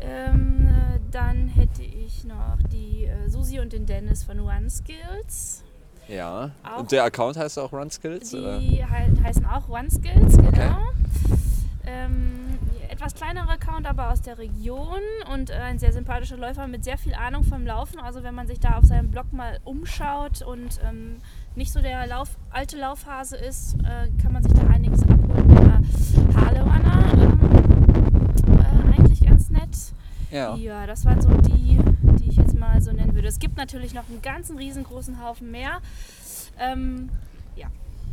Ähm, 0.00 0.68
äh, 0.68 1.00
dann 1.10 1.48
hätte 1.48 1.82
ich 1.82 2.24
noch 2.24 2.56
die 2.72 3.04
äh, 3.04 3.28
Susi 3.28 3.60
und 3.60 3.74
den 3.74 3.84
Dennis 3.84 4.24
von 4.24 4.40
One 4.40 4.70
Skills. 4.70 5.62
Ja. 6.08 6.50
Auch 6.64 6.80
und 6.80 6.92
der 6.92 7.04
Account 7.04 7.36
heißt 7.36 7.58
auch 7.58 7.72
One 7.72 7.90
Skills? 7.90 8.30
Die 8.30 8.36
oder? 8.38 8.58
He 8.58 8.82
heißen 8.82 9.44
auch 9.44 9.68
One 9.68 9.90
Skills, 9.90 10.38
genau. 10.38 10.48
Okay. 10.50 11.38
Ähm, 11.86 12.45
etwas 12.96 13.14
kleinerer 13.14 13.50
Account, 13.50 13.86
aber 13.86 14.10
aus 14.10 14.22
der 14.22 14.38
Region 14.38 15.00
und 15.30 15.50
äh, 15.50 15.54
ein 15.54 15.78
sehr 15.78 15.92
sympathischer 15.92 16.38
Läufer 16.38 16.66
mit 16.66 16.82
sehr 16.82 16.96
viel 16.96 17.12
Ahnung 17.12 17.44
vom 17.44 17.66
Laufen. 17.66 18.00
Also 18.00 18.22
wenn 18.22 18.34
man 18.34 18.46
sich 18.46 18.58
da 18.58 18.78
auf 18.78 18.84
seinem 18.84 19.10
Blog 19.10 19.34
mal 19.34 19.60
umschaut 19.64 20.40
und 20.40 20.80
ähm, 20.82 21.18
nicht 21.56 21.74
so 21.74 21.82
der 21.82 22.06
Lauf, 22.06 22.30
alte 22.48 22.78
Laufhase 22.78 23.36
ist, 23.36 23.74
äh, 23.80 24.08
kann 24.22 24.32
man 24.32 24.42
sich 24.42 24.54
da 24.54 24.66
einiges 24.68 25.02
abholen. 25.02 25.46
Der 25.46 26.40
Harlewanner, 26.40 27.12
ähm, 27.12 28.58
äh, 28.58 28.98
eigentlich 28.98 29.26
ganz 29.26 29.50
nett. 29.50 29.76
Ja. 30.30 30.56
ja, 30.56 30.86
das 30.86 31.04
waren 31.04 31.20
so 31.20 31.28
die, 31.28 31.78
die 32.18 32.30
ich 32.30 32.36
jetzt 32.36 32.58
mal 32.58 32.80
so 32.80 32.92
nennen 32.92 33.14
würde. 33.14 33.28
Es 33.28 33.38
gibt 33.38 33.58
natürlich 33.58 33.92
noch 33.92 34.08
einen 34.08 34.22
ganzen 34.22 34.56
riesengroßen 34.56 35.22
Haufen 35.22 35.50
mehr. 35.50 35.80
Ähm. 36.58 37.10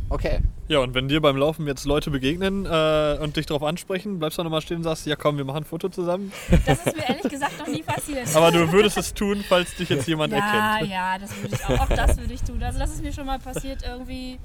Okay. 0.08 0.40
Ja, 0.68 0.78
und 0.78 0.94
wenn 0.94 1.08
dir 1.08 1.20
beim 1.20 1.36
Laufen 1.36 1.66
jetzt 1.66 1.84
Leute 1.84 2.10
begegnen 2.10 2.66
äh, 2.66 3.18
und 3.20 3.36
dich 3.36 3.46
darauf 3.46 3.62
ansprechen, 3.62 4.18
bleibst 4.18 4.38
du 4.38 4.42
nochmal 4.42 4.62
stehen 4.62 4.78
und 4.78 4.82
sagst, 4.84 5.06
ja 5.06 5.16
komm, 5.16 5.36
wir 5.36 5.44
machen 5.44 5.58
ein 5.58 5.64
Foto 5.64 5.88
zusammen? 5.88 6.32
Das 6.66 6.86
ist 6.86 6.96
mir 6.96 7.08
ehrlich 7.08 7.30
gesagt 7.30 7.58
noch 7.58 7.66
nie 7.66 7.82
passiert. 7.82 8.34
Aber 8.34 8.50
du 8.50 8.70
würdest 8.72 8.96
es 8.96 9.12
tun, 9.12 9.44
falls 9.46 9.74
dich 9.74 9.88
jetzt 9.88 10.08
jemand 10.08 10.32
ja, 10.32 10.38
erkennt. 10.38 10.90
Ja, 10.90 11.18
das 11.18 11.42
würde 11.42 11.54
ich 11.54 11.64
auch. 11.64 11.80
Auch 11.80 11.88
das 11.88 12.16
würde 12.18 12.32
ich 12.32 12.42
tun. 12.42 12.62
Also 12.62 12.78
das 12.78 12.90
ist 12.90 13.02
mir 13.02 13.12
schon 13.12 13.26
mal 13.26 13.38
passiert 13.38 13.82
irgendwie 13.86 14.38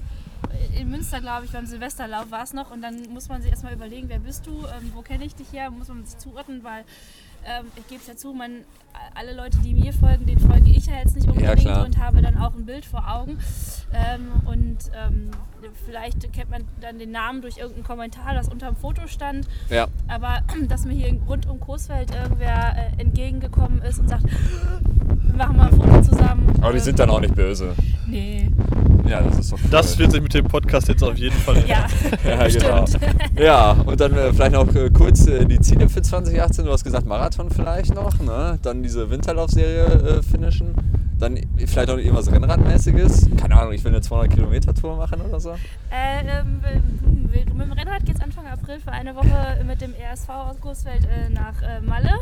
in 0.78 0.90
Münster, 0.90 1.20
glaube 1.20 1.44
ich, 1.46 1.52
beim 1.52 1.66
Silvesterlauf 1.66 2.30
war 2.30 2.42
es 2.42 2.52
noch 2.52 2.70
und 2.70 2.82
dann 2.82 3.02
muss 3.12 3.28
man 3.28 3.42
sich 3.42 3.50
erstmal 3.50 3.72
überlegen, 3.72 4.08
wer 4.08 4.18
bist 4.18 4.46
du, 4.46 4.66
ähm, 4.66 4.92
wo 4.94 5.02
kenne 5.02 5.24
ich 5.24 5.34
dich 5.34 5.52
her, 5.52 5.70
muss 5.70 5.88
man 5.88 6.04
sich 6.04 6.18
zuordnen, 6.18 6.64
weil 6.64 6.84
ähm, 7.46 7.66
ich 7.76 7.86
gebe 7.88 8.00
es 8.00 8.06
ja 8.06 8.16
zu, 8.16 8.32
man, 8.32 8.64
alle 9.14 9.34
Leute, 9.34 9.58
die 9.58 9.74
mir 9.74 9.92
folgen, 9.92 10.26
denen 10.26 10.40
folge 10.40 10.70
ich 10.70 10.86
ja 10.86 10.96
jetzt 10.96 11.16
nicht 11.16 11.28
unbedingt 11.28 11.62
ja, 11.62 11.82
und 11.82 11.98
habe 11.98 12.22
dann 12.22 12.36
auch 12.38 12.54
ein 12.54 12.66
Bild 12.66 12.84
vor 12.84 13.10
Augen. 13.10 13.38
Ähm, 13.92 14.32
und 14.46 14.78
ähm, 14.94 15.30
vielleicht 15.84 16.32
kennt 16.32 16.50
man 16.50 16.64
dann 16.80 16.98
den 16.98 17.10
Namen 17.10 17.42
durch 17.42 17.58
irgendeinen 17.58 17.84
Kommentar, 17.84 18.34
das 18.34 18.48
unter 18.48 18.66
dem 18.66 18.76
Foto 18.76 19.06
stand. 19.06 19.46
Ja. 19.68 19.88
Aber 20.08 20.42
dass 20.68 20.84
mir 20.84 20.94
hier 20.94 21.12
rund 21.28 21.48
um 21.48 21.60
Coesfeld 21.60 22.14
irgendwer 22.14 22.76
äh, 22.76 23.00
entgegengekommen 23.00 23.82
ist 23.82 23.98
und 23.98 24.08
sagt, 24.08 24.24
wir 25.30 25.36
machen 25.36 25.56
mal 25.56 25.68
ein 25.68 25.76
Foto 25.76 26.02
zusammen. 26.02 26.52
Aber 26.60 26.72
die 26.72 26.80
sind 26.80 26.98
dann 26.98 27.10
auch 27.10 27.20
nicht 27.20 27.34
böse. 27.34 27.74
Nee. 28.06 28.50
Ja, 29.10 29.22
das 29.22 29.40
ist 29.40 29.52
doch 29.52 29.58
cool. 29.58 29.70
Das 29.70 29.98
wird 29.98 30.12
sich 30.12 30.22
mit 30.22 30.32
dem 30.34 30.46
Podcast 30.46 30.86
jetzt 30.86 31.02
auf 31.02 31.16
jeden 31.16 31.36
Fall 31.36 31.64
Ja, 31.66 31.86
ja 32.24 32.46
genau. 32.46 32.84
Ja, 33.36 33.72
und 33.72 34.00
dann 34.00 34.12
äh, 34.14 34.32
vielleicht 34.32 34.52
noch 34.52 34.72
äh, 34.72 34.88
kurz 34.90 35.26
äh, 35.26 35.44
die 35.46 35.58
Ziele 35.58 35.88
für 35.88 36.00
2018. 36.00 36.64
Du 36.64 36.70
hast 36.70 36.84
gesagt 36.84 37.06
Marathon 37.06 37.50
vielleicht 37.50 37.92
noch, 37.92 38.20
ne? 38.20 38.58
Dann 38.62 38.84
diese 38.84 39.10
Winterlaufserie 39.10 40.18
äh, 40.18 40.22
finishen. 40.22 40.74
Dann 41.18 41.40
vielleicht 41.66 41.88
noch 41.88 41.98
irgendwas 41.98 42.30
Rennradmäßiges. 42.30 43.28
Keine 43.36 43.58
Ahnung, 43.58 43.72
ich 43.72 43.82
will 43.82 43.90
eine 43.90 44.00
200 44.00 44.30
Kilometer 44.32 44.74
Tour 44.74 44.96
machen 44.96 45.20
oder 45.22 45.40
so. 45.40 45.50
Äh, 45.50 46.24
ähm, 46.26 46.60
mit 47.32 47.48
dem 47.48 47.72
Rennrad 47.72 48.04
geht 48.04 48.14
es 48.14 48.22
Anfang 48.22 48.46
April 48.46 48.78
für 48.78 48.92
eine 48.92 49.16
Woche 49.16 49.64
mit 49.66 49.80
dem 49.80 49.92
RSV 49.92 50.28
aus 50.28 50.60
Großfeld 50.60 51.04
äh, 51.04 51.30
nach 51.30 51.54
Malle. 51.82 52.14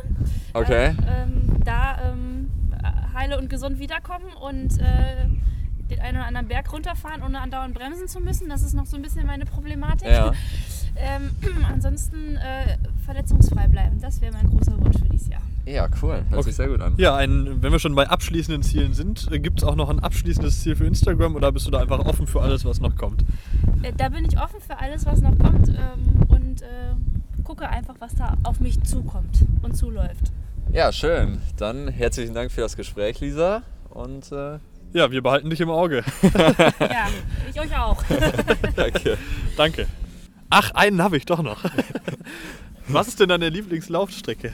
Okay. 0.55 0.95
Ähm, 1.07 1.63
da 1.65 1.99
ähm, 2.11 2.38
heile 3.19 3.39
und 3.39 3.51
gesund 3.51 3.79
wiederkommen 3.81 4.33
und 4.41 4.79
den 5.91 6.01
einen 6.01 6.19
oder 6.19 6.27
anderen 6.27 6.49
Berg 6.49 6.73
runterfahren, 6.73 7.23
ohne 7.23 7.41
andauernd 7.41 7.75
bremsen 7.75 8.09
zu 8.09 8.21
müssen. 8.21 8.49
Das 8.49 8.63
ist 8.63 8.75
noch 8.75 8.87
so 8.87 8.97
ein 8.97 9.03
bisschen 9.03 9.27
meine 9.27 9.45
Problematik. 9.45 10.09
Ja. 10.09 10.33
ähm, 10.97 11.31
ansonsten 11.73 12.37
äh, 12.37 12.77
verletzungsfrei 13.05 13.69
bleiben, 13.69 14.01
das 14.01 14.21
wäre 14.21 14.33
mein 14.33 14.49
großer 14.49 14.79
Wunsch 14.79 14.99
für 14.99 15.09
dieses 15.09 15.29
Jahr. 15.29 15.43
Ja, 15.65 15.87
cool. 16.03 16.15
Hört 16.15 16.33
okay. 16.33 16.43
sich 16.43 16.57
sehr 16.57 16.69
gut 16.69 16.81
an. 16.81 16.95
Ja, 16.97 17.17
ein, 17.17 17.63
wenn 17.63 17.73
wir 17.73 17.79
schon 17.79 17.95
bei 17.95 18.09
abschließenden 18.09 18.63
Zielen 18.63 18.95
sind, 18.95 19.31
äh, 19.31 19.39
gibt 19.39 19.59
es 19.59 19.65
auch 19.65 19.77
noch 19.77 19.91
ein 19.91 19.99
abschließendes 19.99 20.63
Ziel 20.63 20.77
für 20.77 20.87
Instagram 20.87 21.35
oder 21.35 21.53
bist 21.53 21.67
du 21.67 21.71
da 21.71 21.81
einfach 21.81 21.99
offen 22.01 22.27
für 22.27 22.41
alles, 22.41 22.65
was 22.65 22.81
noch 22.81 22.97
kommt? 22.97 23.25
Äh, 23.83 23.93
da 23.97 24.09
bin 24.09 24.25
ich 24.25 24.41
offen 24.41 24.61
für 24.61 24.79
alles, 24.79 25.05
was 25.05 25.21
noch 25.21 25.39
kommt 25.39 25.69
ähm, 25.69 26.23
und 26.29 26.63
äh, 26.63 27.45
gucke 27.45 27.69
einfach, 27.69 27.97
was 27.99 28.15
da 28.15 28.37
auf 28.45 28.61
mich 28.61 28.83
zukommt 28.83 29.45
und 29.63 29.77
zuläuft. 29.77 30.33
Ja, 30.73 30.93
schön. 30.93 31.41
Dann 31.57 31.89
herzlichen 31.89 32.35
Dank 32.35 32.53
für 32.53 32.61
das 32.61 32.77
Gespräch, 32.77 33.21
Lisa. 33.21 33.63
Und 33.89 34.31
äh, 34.31 34.59
ja, 34.93 35.11
wir 35.11 35.23
behalten 35.23 35.49
dich 35.49 35.61
im 35.63 35.71
Auge. 35.71 36.05
ja, 36.79 37.09
ich 37.51 37.59
euch 37.59 37.77
auch. 37.77 38.03
Danke. 38.77 39.17
Danke. 39.57 39.87
Ach, 40.51 40.71
einen 40.73 41.03
habe 41.03 41.17
ich 41.17 41.25
doch 41.25 41.43
noch. 41.43 41.65
Was 42.89 43.09
ist 43.09 43.19
denn 43.19 43.31
deine 43.31 43.49
Lieblingslaufstrecke? 43.49 44.53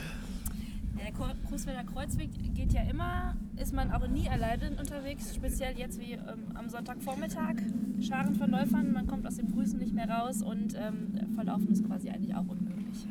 Der 0.97 1.11
Großwälder 1.49 1.83
Kreuzweg 1.83 2.29
geht 2.53 2.71
ja 2.71 2.81
immer, 2.89 3.35
ist 3.57 3.73
man 3.73 3.91
auch 3.91 4.07
nie 4.07 4.29
alleine 4.29 4.71
unterwegs, 4.79 5.35
speziell 5.35 5.77
jetzt 5.77 5.99
wie 5.99 6.13
ähm, 6.13 6.55
am 6.55 6.69
Sonntagvormittag. 6.69 7.55
Scharen 8.01 8.35
von 8.35 8.49
Läufern, 8.51 8.93
man 8.93 9.05
kommt 9.05 9.27
aus 9.27 9.35
dem 9.35 9.53
Grüßen 9.53 9.79
nicht 9.79 9.93
mehr 9.93 10.09
raus 10.09 10.41
und 10.41 10.75
ähm, 10.75 11.33
Verlaufen 11.35 11.71
ist 11.71 11.85
quasi 11.85 12.09
eigentlich 12.09 12.33
auch 12.35 12.47
unmöglich. 12.47 13.05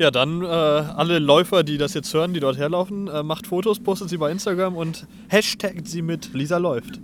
Ja, 0.00 0.10
dann 0.10 0.42
äh, 0.42 0.46
alle 0.46 1.18
Läufer, 1.18 1.62
die 1.62 1.76
das 1.76 1.92
jetzt 1.92 2.14
hören, 2.14 2.32
die 2.32 2.40
dort 2.40 2.56
herlaufen, 2.56 3.06
äh, 3.08 3.22
macht 3.22 3.46
Fotos, 3.46 3.78
postet 3.80 4.08
sie 4.08 4.16
bei 4.16 4.30
Instagram 4.30 4.74
und 4.74 5.06
hashtagt 5.28 5.86
sie 5.86 6.00
mit 6.00 6.32
Lisa 6.32 6.56
läuft. 6.56 6.98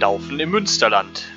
Laufen 0.00 0.40
im 0.40 0.50
Münsterland. 0.50 1.35